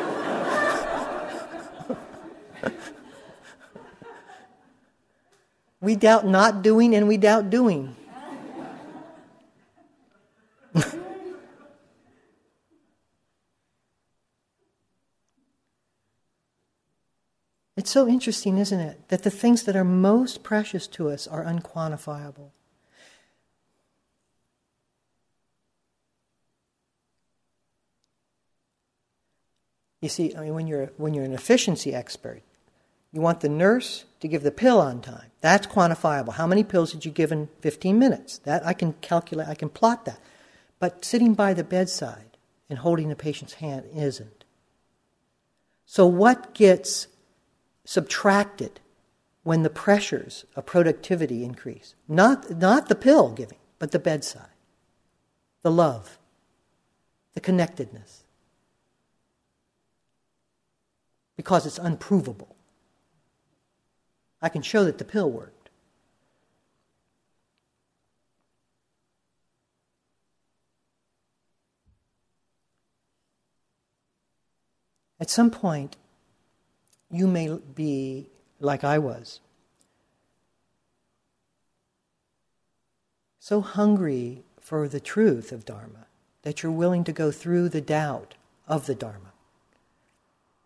We 5.80 5.96
doubt 5.96 6.26
not 6.26 6.62
doing 6.62 6.94
and 6.94 7.08
we 7.08 7.16
doubt 7.16 7.48
doing. 7.48 7.96
it's 17.76 17.90
so 17.90 18.06
interesting, 18.06 18.58
isn't 18.58 18.78
it, 18.78 19.08
that 19.08 19.22
the 19.22 19.30
things 19.30 19.62
that 19.62 19.74
are 19.74 19.84
most 19.84 20.42
precious 20.42 20.86
to 20.88 21.08
us 21.08 21.26
are 21.26 21.42
unquantifiable. 21.44 22.50
You 30.00 30.08
see, 30.08 30.34
I 30.34 30.40
mean, 30.40 30.54
when 30.54 30.66
you're, 30.66 30.92
when 30.96 31.14
you're 31.14 31.24
an 31.24 31.34
efficiency 31.34 31.94
expert, 31.94 32.42
you 33.12 33.20
want 33.20 33.40
the 33.40 33.48
nurse 33.48 34.04
to 34.20 34.28
give 34.28 34.42
the 34.42 34.50
pill 34.50 34.80
on 34.80 35.00
time. 35.00 35.30
That's 35.40 35.66
quantifiable. 35.66 36.34
How 36.34 36.46
many 36.46 36.64
pills 36.64 36.92
did 36.92 37.04
you 37.04 37.10
give 37.10 37.32
in 37.32 37.48
15 37.60 37.98
minutes? 37.98 38.38
That 38.38 38.64
I 38.66 38.72
can 38.72 38.94
calculate, 38.94 39.48
I 39.48 39.54
can 39.54 39.68
plot 39.68 40.04
that. 40.04 40.20
But 40.78 41.04
sitting 41.04 41.34
by 41.34 41.54
the 41.54 41.64
bedside 41.64 42.36
and 42.68 42.78
holding 42.78 43.08
the 43.08 43.16
patient's 43.16 43.54
hand 43.54 43.86
isn't. 43.94 44.44
So, 45.84 46.06
what 46.06 46.54
gets 46.54 47.08
subtracted 47.84 48.78
when 49.42 49.64
the 49.64 49.70
pressures 49.70 50.44
of 50.54 50.66
productivity 50.66 51.44
increase? 51.44 51.94
Not, 52.06 52.58
not 52.58 52.88
the 52.88 52.94
pill 52.94 53.32
giving, 53.32 53.58
but 53.80 53.90
the 53.90 53.98
bedside, 53.98 54.54
the 55.62 55.70
love, 55.70 56.18
the 57.34 57.40
connectedness. 57.40 58.22
Because 61.40 61.64
it's 61.64 61.78
unprovable. 61.78 62.54
I 64.42 64.50
can 64.50 64.60
show 64.60 64.84
that 64.84 64.98
the 64.98 65.06
pill 65.06 65.30
worked. 65.30 65.70
At 75.18 75.30
some 75.30 75.50
point, 75.50 75.96
you 77.10 77.26
may 77.26 77.58
be 77.74 78.26
like 78.58 78.84
I 78.84 78.98
was. 78.98 79.40
So 83.38 83.62
hungry 83.62 84.42
for 84.60 84.88
the 84.88 85.00
truth 85.00 85.52
of 85.52 85.64
Dharma 85.64 86.04
that 86.42 86.62
you're 86.62 86.70
willing 86.70 87.04
to 87.04 87.12
go 87.12 87.30
through 87.30 87.70
the 87.70 87.80
doubt 87.80 88.34
of 88.68 88.84
the 88.84 88.94
Dharma. 88.94 89.29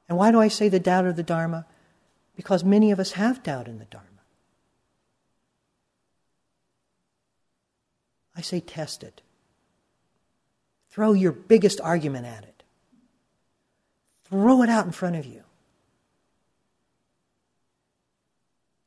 And 0.09 0.19
why 0.19 0.31
do 0.31 0.41
I 0.41 0.49
say 0.49 0.69
the 0.69 0.81
doubt 0.81 1.07
of 1.07 1.17
the 1.17 1.23
Dharma? 1.23 1.67
because 2.37 2.65
many 2.65 2.91
of 2.91 2.99
us 2.99 3.13
have 3.13 3.43
doubt 3.43 3.69
in 3.69 3.79
the 3.79 3.85
Dharma. 3.85 4.09
I 8.37 8.41
say 8.41 8.61
test 8.61 9.05
it. 9.05 9.23
Throw 10.91 11.13
your 11.13 11.33
biggest 11.33 11.81
argument 11.81 12.27
at 12.27 12.45
it. 12.45 12.63
Throw 14.29 14.63
it 14.63 14.69
out 14.69 14.87
in 14.87 14.93
front 14.93 15.17
of 15.17 15.27
you. 15.27 15.43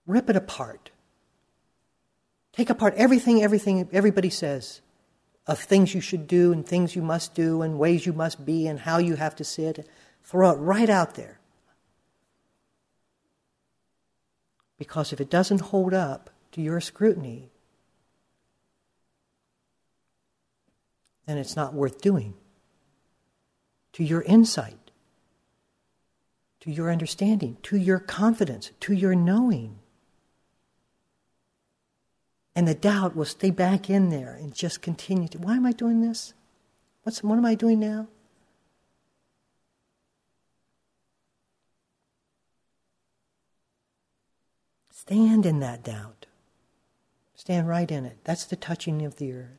Rip 0.05 0.29
it 0.29 0.35
apart. 0.35 0.91
Take 2.53 2.69
apart 2.69 2.93
everything, 2.97 3.43
everything 3.43 3.87
everybody 3.91 4.29
says 4.29 4.81
of 5.45 5.59
things 5.59 5.93
you 5.93 6.01
should 6.01 6.27
do 6.27 6.51
and 6.51 6.65
things 6.65 6.95
you 6.95 7.01
must 7.01 7.33
do 7.33 7.61
and 7.61 7.79
ways 7.79 8.05
you 8.05 8.11
must 8.11 8.45
be 8.45 8.67
and 8.67 8.79
how 8.79 8.97
you 8.97 9.15
have 9.15 9.35
to 9.37 9.43
sit. 9.45 9.87
Throw 10.27 10.51
it 10.51 10.55
right 10.55 10.89
out 10.89 11.15
there. 11.15 11.39
Because 14.77 15.13
if 15.13 15.21
it 15.21 15.29
doesn't 15.29 15.61
hold 15.61 15.93
up 15.93 16.29
to 16.51 16.61
your 16.61 16.81
scrutiny, 16.81 17.49
then 21.25 21.37
it's 21.37 21.55
not 21.55 21.73
worth 21.73 22.01
doing. 22.01 22.33
To 23.93 24.03
your 24.03 24.21
insight, 24.23 24.91
to 26.59 26.71
your 26.71 26.91
understanding, 26.91 27.55
to 27.63 27.77
your 27.77 27.97
confidence, 27.97 28.71
to 28.81 28.93
your 28.93 29.15
knowing. 29.15 29.79
And 32.53 32.67
the 32.67 32.75
doubt 32.75 33.15
will 33.15 33.23
stay 33.23 33.49
back 33.49 33.89
in 33.89 34.09
there 34.09 34.33
and 34.33 34.53
just 34.53 34.81
continue 34.81 35.29
to, 35.29 35.37
why 35.37 35.55
am 35.55 35.65
I 35.65 35.71
doing 35.71 36.01
this? 36.01 36.33
What's, 37.03 37.23
what 37.23 37.37
am 37.37 37.45
I 37.45 37.55
doing 37.55 37.79
now? 37.79 38.09
Stand 45.07 45.45
in 45.45 45.61
that 45.61 45.85
doubt. 45.85 46.25
Stand 47.33 47.69
right 47.69 47.89
in 47.89 48.03
it. 48.03 48.17
That's 48.25 48.43
the 48.43 48.57
touching 48.57 49.05
of 49.05 49.15
the 49.15 49.31
earth. 49.31 49.57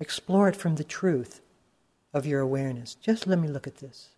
Explore 0.00 0.48
it 0.48 0.56
from 0.56 0.76
the 0.76 0.84
truth 0.84 1.42
of 2.14 2.24
your 2.24 2.40
awareness. 2.40 2.94
Just 2.94 3.26
let 3.26 3.38
me 3.38 3.46
look 3.46 3.66
at 3.66 3.76
this. 3.76 4.08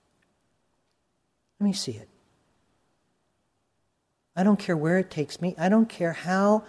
Let 1.59 1.67
me 1.67 1.73
see 1.73 1.93
it. 1.93 2.09
I 4.37 4.45
don't 4.45 4.61
care 4.61 4.77
where 4.77 4.99
it 4.99 5.11
takes 5.11 5.41
me. 5.41 5.57
I 5.59 5.69
don't 5.69 5.89
care 5.89 6.13
how 6.13 6.63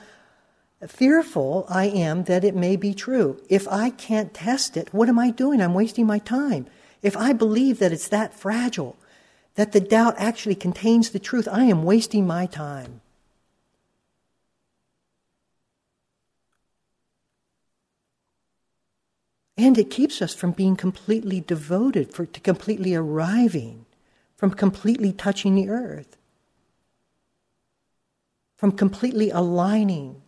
fearful 0.88 1.68
I 1.70 1.86
am 1.86 2.24
that 2.24 2.44
it 2.44 2.56
may 2.56 2.78
be 2.78 2.96
true. 2.96 3.40
If 3.48 3.68
I 3.68 3.92
can't 3.92 4.34
test 4.34 4.76
it, 4.76 4.92
what 4.92 5.08
am 5.08 5.20
I 5.20 5.30
doing? 5.30 5.62
I'm 5.62 5.76
wasting 5.76 6.08
my 6.08 6.18
time. 6.18 6.66
If 7.02 7.16
I 7.16 7.34
believe 7.34 7.80
that 7.80 7.92
it's 7.92 8.08
that 8.10 8.34
fragile, 8.34 8.96
that 9.56 9.72
the 9.72 9.80
doubt 9.80 10.16
actually 10.18 10.56
contains 10.56 11.10
the 11.10 11.20
truth, 11.20 11.48
I 11.52 11.64
am 11.64 11.84
wasting 11.84 12.28
my 12.28 12.46
time. 12.46 13.02
And 19.58 19.78
it 19.78 19.90
keeps 19.90 20.22
us 20.22 20.36
from 20.36 20.52
being 20.52 20.76
completely 20.76 21.42
devoted, 21.42 22.14
for, 22.14 22.28
to 22.28 22.40
completely 22.40 22.94
arriving, 22.94 23.86
from 24.36 24.52
completely 24.52 25.12
touching 25.12 25.56
the 25.56 25.70
earth, 25.70 26.16
from 28.56 28.72
completely 28.72 29.32
aligning 29.32 30.22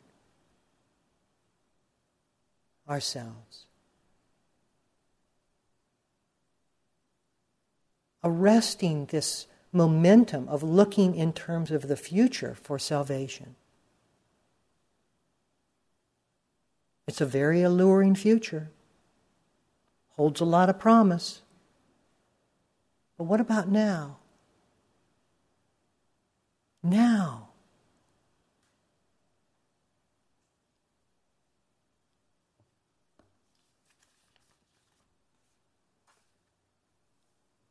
ourselves. 2.89 3.65
Arresting 8.29 9.07
this 9.07 9.47
momentum 9.71 10.47
of 10.49 10.63
looking 10.63 11.15
in 11.15 11.33
terms 11.33 11.71
of 11.71 11.87
the 11.87 11.97
future 11.97 12.55
for 12.61 12.77
salvation. 12.77 13.55
It's 17.07 17.21
a 17.21 17.25
very 17.25 17.61
alluring 17.63 18.15
future 18.15 18.69
holds 20.19 20.41
a 20.41 20.45
lot 20.45 20.69
of 20.69 20.77
promise. 20.77 21.43
But 23.17 23.23
what 23.23 23.39
about 23.39 23.69
now? 23.69 24.17
Now. 26.83 27.48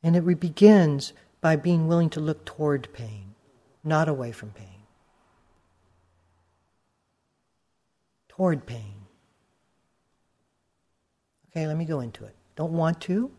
And 0.09 0.17
it 0.17 0.41
begins 0.41 1.13
by 1.43 1.57
being 1.57 1.87
willing 1.87 2.09
to 2.09 2.19
look 2.19 2.47
toward 2.47 2.91
pain, 2.95 3.35
not 3.85 4.09
away 4.09 4.33
from 4.33 4.53
pain. 4.53 4.81
Toward 8.27 8.65
pain. 8.65 8.95
Okay, 11.51 11.67
let 11.67 11.77
me 11.77 11.85
go 11.85 12.01
into 12.01 12.25
it. 12.25 12.35
Don't 12.57 12.73
want 12.73 13.03
to? 13.03 13.31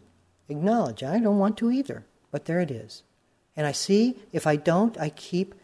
Acknowledge. 0.48 1.02
I 1.02 1.18
don't 1.18 1.40
want 1.40 1.58
to 1.58 1.72
either. 1.72 2.06
But 2.30 2.46
there 2.46 2.60
it 2.60 2.70
is. 2.70 3.02
And 3.56 3.66
I 3.66 3.72
see 3.72 4.20
if 4.32 4.46
I 4.46 4.56
don't, 4.56 4.96
I 5.00 5.10
keep 5.10 5.56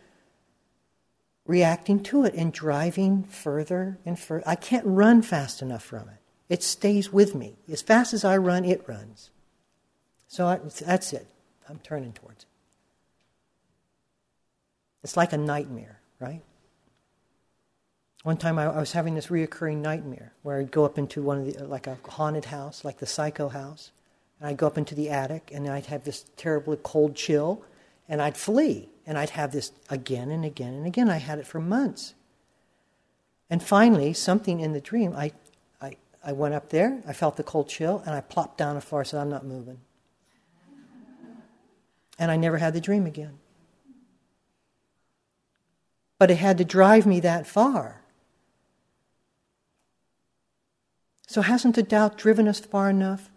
reacting 1.45 2.01
to 2.05 2.25
it 2.25 2.33
and 2.33 2.51
driving 2.51 3.25
further 3.25 3.99
and 4.07 4.17
further. 4.17 4.49
I 4.49 4.55
can't 4.55 4.87
run 4.87 5.21
fast 5.21 5.61
enough 5.61 5.83
from 5.83 6.09
it. 6.09 6.17
It 6.49 6.63
stays 6.63 7.13
with 7.13 7.35
me. 7.35 7.57
As 7.71 7.83
fast 7.83 8.11
as 8.11 8.25
I 8.25 8.37
run, 8.37 8.65
it 8.65 8.83
runs. 8.87 9.29
So 10.27 10.47
I, 10.47 10.57
that's 10.57 11.13
it. 11.13 11.27
I'm 11.69 11.79
turning 11.79 12.13
towards 12.13 12.43
it. 12.43 12.49
It's 15.03 15.17
like 15.17 15.33
a 15.33 15.37
nightmare, 15.37 15.99
right? 16.19 16.41
One 18.23 18.37
time 18.37 18.57
I, 18.57 18.65
I, 18.65 18.79
was 18.79 18.91
having 18.91 19.13
this 19.13 19.27
reoccurring 19.27 19.77
nightmare 19.77 20.33
where 20.41 20.59
I'd 20.59 20.71
go 20.71 20.83
up 20.83 20.97
into 20.97 21.21
one 21.21 21.41
of 21.41 21.53
the, 21.53 21.63
like 21.65 21.85
a 21.85 21.97
haunted 22.09 22.45
house, 22.45 22.83
like 22.83 22.97
the 22.97 23.05
psycho 23.05 23.49
house, 23.49 23.91
and 24.39 24.49
I'd 24.49 24.57
go 24.57 24.65
up 24.65 24.79
into 24.79 24.95
the 24.95 25.09
attic 25.09 25.51
and 25.53 25.69
I'd 25.69 25.85
have 25.85 26.05
this 26.05 26.25
terribly 26.35 26.79
cold 26.81 27.15
chill 27.15 27.63
and 28.09 28.21
I'd 28.21 28.35
flee. 28.35 28.89
And 29.05 29.19
I'd 29.19 29.29
have 29.31 29.51
this 29.51 29.71
again 29.91 30.31
and 30.31 30.43
again 30.43 30.73
and 30.73 30.87
again. 30.87 31.09
I 31.09 31.17
had 31.17 31.37
it 31.37 31.45
for 31.45 31.59
months. 31.59 32.15
And 33.49 33.61
finally, 33.61 34.13
something 34.13 34.59
in 34.59 34.73
the 34.73 34.81
dream, 34.81 35.13
I, 35.15 35.31
I, 35.79 35.97
I 36.23 36.31
went 36.31 36.55
up 36.55 36.69
there, 36.69 37.03
I 37.07 37.13
felt 37.13 37.37
the 37.37 37.43
cold 37.43 37.69
chill, 37.69 38.01
and 38.07 38.15
I 38.15 38.21
plopped 38.21 38.57
down 38.57 38.69
on 38.69 38.75
the 38.75 38.81
floor 38.81 39.01
and 39.01 39.07
said, 39.07 39.21
I'm 39.21 39.29
not 39.29 39.45
moving. 39.45 39.77
And 42.17 42.31
I 42.31 42.35
never 42.35 42.57
had 42.57 42.73
the 42.73 42.81
dream 42.81 43.05
again. 43.05 43.39
But 46.17 46.31
it 46.31 46.37
had 46.37 46.57
to 46.59 46.65
drive 46.65 47.05
me 47.05 47.19
that 47.19 47.45
far 47.45 48.05
So, 51.35 51.41
hasn't 51.41 51.75
the 51.75 51.83
doubt 51.83 52.17
driven 52.17 52.47
us 52.47 52.61
far 52.61 52.89
enough? 52.89 53.29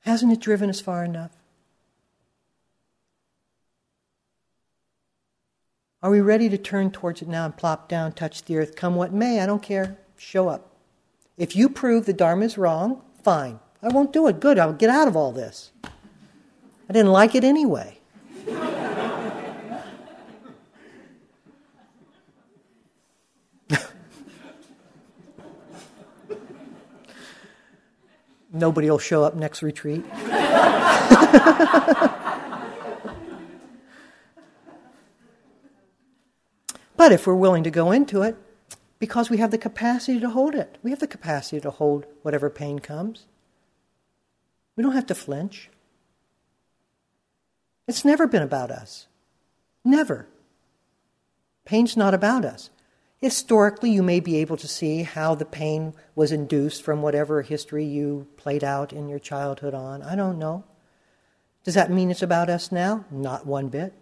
Hasn't 0.00 0.32
it 0.32 0.40
driven 0.40 0.68
us 0.68 0.80
far 0.80 1.04
enough? 1.04 1.30
Are 6.02 6.10
we 6.10 6.20
ready 6.20 6.48
to 6.48 6.58
turn 6.58 6.90
towards 6.90 7.22
it 7.22 7.28
now 7.28 7.44
and 7.44 7.56
plop 7.56 7.88
down, 7.88 8.10
touch 8.10 8.42
the 8.44 8.56
earth, 8.56 8.74
come 8.74 8.96
what 8.96 9.12
may? 9.12 9.40
I 9.40 9.46
don't 9.46 9.62
care. 9.62 9.98
Show 10.16 10.48
up. 10.48 10.74
If 11.36 11.54
you 11.54 11.68
prove 11.68 12.06
the 12.06 12.12
Dharma 12.12 12.46
is 12.46 12.58
wrong, 12.58 13.02
fine. 13.22 13.60
I 13.82 13.88
won't 13.88 14.12
do 14.12 14.26
it. 14.28 14.40
Good. 14.40 14.58
I'll 14.58 14.72
get 14.72 14.90
out 14.90 15.08
of 15.08 15.16
all 15.16 15.32
this. 15.32 15.70
I 15.84 16.92
didn't 16.92 17.12
like 17.12 17.34
it 17.34 17.44
anyway. 17.44 18.00
nobody 28.52 28.90
will 28.90 28.98
show 28.98 29.24
up 29.24 29.34
next 29.34 29.62
retreat. 29.62 30.04
but 36.96 37.12
if 37.12 37.26
we're 37.26 37.34
willing 37.34 37.64
to 37.64 37.70
go 37.70 37.90
into 37.90 38.22
it, 38.22 38.36
because 38.98 39.30
we 39.30 39.38
have 39.38 39.50
the 39.50 39.58
capacity 39.58 40.20
to 40.20 40.28
hold 40.28 40.54
it, 40.54 40.76
we 40.82 40.90
have 40.90 41.00
the 41.00 41.06
capacity 41.06 41.60
to 41.60 41.70
hold 41.70 42.04
whatever 42.22 42.50
pain 42.50 42.78
comes. 42.78 43.24
We 44.80 44.84
don't 44.84 44.94
have 44.94 45.08
to 45.08 45.14
flinch. 45.14 45.68
It's 47.86 48.02
never 48.02 48.26
been 48.26 48.40
about 48.40 48.70
us. 48.70 49.08
Never. 49.84 50.26
Pain's 51.66 51.98
not 51.98 52.14
about 52.14 52.46
us. 52.46 52.70
Historically, 53.18 53.90
you 53.90 54.02
may 54.02 54.20
be 54.20 54.38
able 54.38 54.56
to 54.56 54.66
see 54.66 55.02
how 55.02 55.34
the 55.34 55.44
pain 55.44 55.92
was 56.14 56.32
induced 56.32 56.82
from 56.82 57.02
whatever 57.02 57.42
history 57.42 57.84
you 57.84 58.26
played 58.38 58.64
out 58.64 58.90
in 58.90 59.10
your 59.10 59.18
childhood 59.18 59.74
on. 59.74 60.02
I 60.02 60.16
don't 60.16 60.38
know. 60.38 60.64
Does 61.62 61.74
that 61.74 61.90
mean 61.90 62.10
it's 62.10 62.22
about 62.22 62.48
us 62.48 62.72
now? 62.72 63.04
Not 63.10 63.44
one 63.44 63.68
bit. 63.68 63.92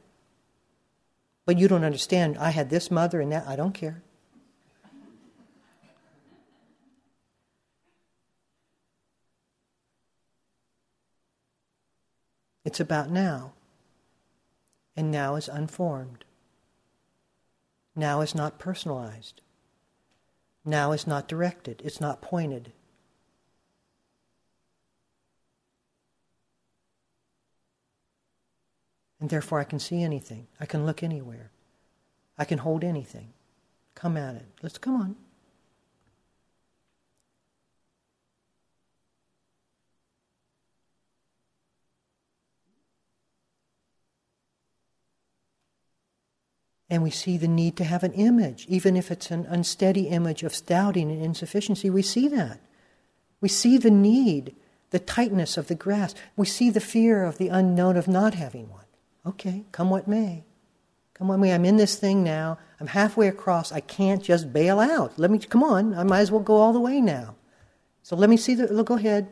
But 1.44 1.58
you 1.58 1.66
don't 1.66 1.82
understand. 1.82 2.38
I 2.38 2.50
had 2.50 2.70
this 2.70 2.88
mother 2.88 3.20
and 3.20 3.32
that. 3.32 3.48
I 3.48 3.56
don't 3.56 3.74
care. 3.74 4.04
It's 12.68 12.80
about 12.80 13.08
now. 13.08 13.54
And 14.94 15.10
now 15.10 15.36
is 15.36 15.48
unformed. 15.48 16.26
Now 17.96 18.20
is 18.20 18.34
not 18.34 18.58
personalized. 18.58 19.40
Now 20.66 20.92
is 20.92 21.06
not 21.06 21.28
directed. 21.28 21.80
It's 21.82 21.98
not 21.98 22.20
pointed. 22.20 22.72
And 29.18 29.30
therefore, 29.30 29.60
I 29.60 29.64
can 29.64 29.78
see 29.78 30.02
anything. 30.02 30.46
I 30.60 30.66
can 30.66 30.84
look 30.84 31.02
anywhere. 31.02 31.50
I 32.36 32.44
can 32.44 32.58
hold 32.58 32.84
anything. 32.84 33.32
Come 33.94 34.18
at 34.18 34.34
it. 34.34 34.44
Let's 34.60 34.76
come 34.76 34.94
on. 34.94 35.16
And 46.90 47.02
we 47.02 47.10
see 47.10 47.36
the 47.36 47.48
need 47.48 47.76
to 47.76 47.84
have 47.84 48.02
an 48.02 48.14
image, 48.14 48.64
even 48.68 48.96
if 48.96 49.10
it's 49.10 49.30
an 49.30 49.46
unsteady 49.46 50.08
image 50.08 50.42
of 50.42 50.64
doubting 50.64 51.10
and 51.10 51.22
insufficiency. 51.22 51.90
We 51.90 52.02
see 52.02 52.28
that. 52.28 52.60
We 53.40 53.48
see 53.48 53.76
the 53.76 53.90
need, 53.90 54.56
the 54.90 54.98
tightness 54.98 55.56
of 55.56 55.68
the 55.68 55.74
grasp. 55.74 56.16
We 56.36 56.46
see 56.46 56.70
the 56.70 56.80
fear 56.80 57.24
of 57.24 57.38
the 57.38 57.48
unknown 57.48 57.96
of 57.96 58.08
not 58.08 58.34
having 58.34 58.70
one. 58.70 58.86
Okay, 59.26 59.64
come 59.70 59.90
what 59.90 60.08
may. 60.08 60.44
Come 61.12 61.28
what 61.28 61.38
may. 61.38 61.52
I'm 61.52 61.66
in 61.66 61.76
this 61.76 61.96
thing 61.96 62.24
now. 62.24 62.58
I'm 62.80 62.86
halfway 62.86 63.28
across. 63.28 63.70
I 63.70 63.80
can't 63.80 64.22
just 64.22 64.52
bail 64.52 64.80
out. 64.80 65.18
Let 65.18 65.30
me, 65.30 65.38
come 65.38 65.62
on. 65.62 65.94
I 65.94 66.04
might 66.04 66.20
as 66.20 66.30
well 66.30 66.40
go 66.40 66.56
all 66.56 66.72
the 66.72 66.80
way 66.80 67.00
now. 67.00 67.34
So 68.02 68.16
let 68.16 68.30
me 68.30 68.38
see 68.38 68.54
the, 68.54 68.72
look, 68.72 68.86
go 68.86 68.94
ahead. 68.94 69.28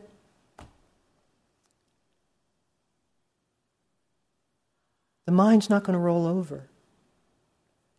The 5.25 5.31
mind's 5.31 5.69
not 5.69 5.83
going 5.83 5.93
to 5.93 5.99
roll 5.99 6.27
over. 6.27 6.69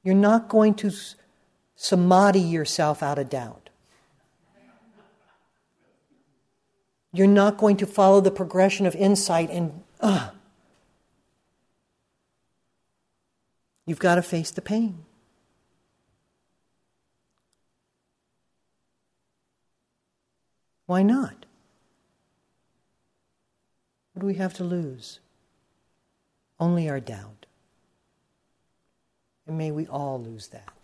You're 0.03 0.15
not 0.15 0.49
going 0.49 0.75
to 0.75 0.91
samadhi 1.77 2.41
yourself 2.41 3.03
out 3.03 3.19
of 3.19 3.29
doubt. 3.29 3.69
You're 7.13 7.27
not 7.27 7.57
going 7.57 7.77
to 7.79 7.87
follow 7.87 8.21
the 8.21 8.31
progression 8.31 8.87
of 8.87 8.95
insight 8.95 9.51
and, 9.51 9.83
you've 13.87 13.99
got 13.99 14.17
to 14.17 14.23
face 14.23 14.51
the 14.51 14.61
pain. 14.61 15.05
Why 20.87 21.03
not? 21.03 21.47
What 24.13 24.21
do 24.21 24.27
we 24.27 24.35
have 24.35 24.55
to 24.55 24.65
lose? 24.65 25.21
Only 26.59 26.89
our 26.89 26.99
doubt. 26.99 27.38
And 29.49 29.57
may 29.59 29.73
we 29.73 29.87
all 29.87 30.23
lose 30.23 30.49
that. 30.49 30.78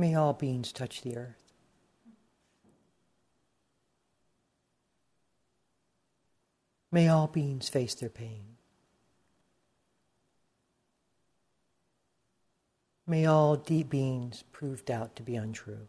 May 0.00 0.14
all 0.14 0.32
beings 0.32 0.72
touch 0.72 1.02
the 1.02 1.14
earth. 1.18 1.52
May 6.90 7.06
all 7.06 7.26
beings 7.26 7.68
face 7.68 7.94
their 7.94 8.08
pain. 8.08 8.56
May 13.06 13.26
all 13.26 13.56
deep 13.56 13.90
beings 13.90 14.42
prove 14.52 14.86
doubt 14.86 15.16
to 15.16 15.22
be 15.22 15.36
untrue. 15.36 15.88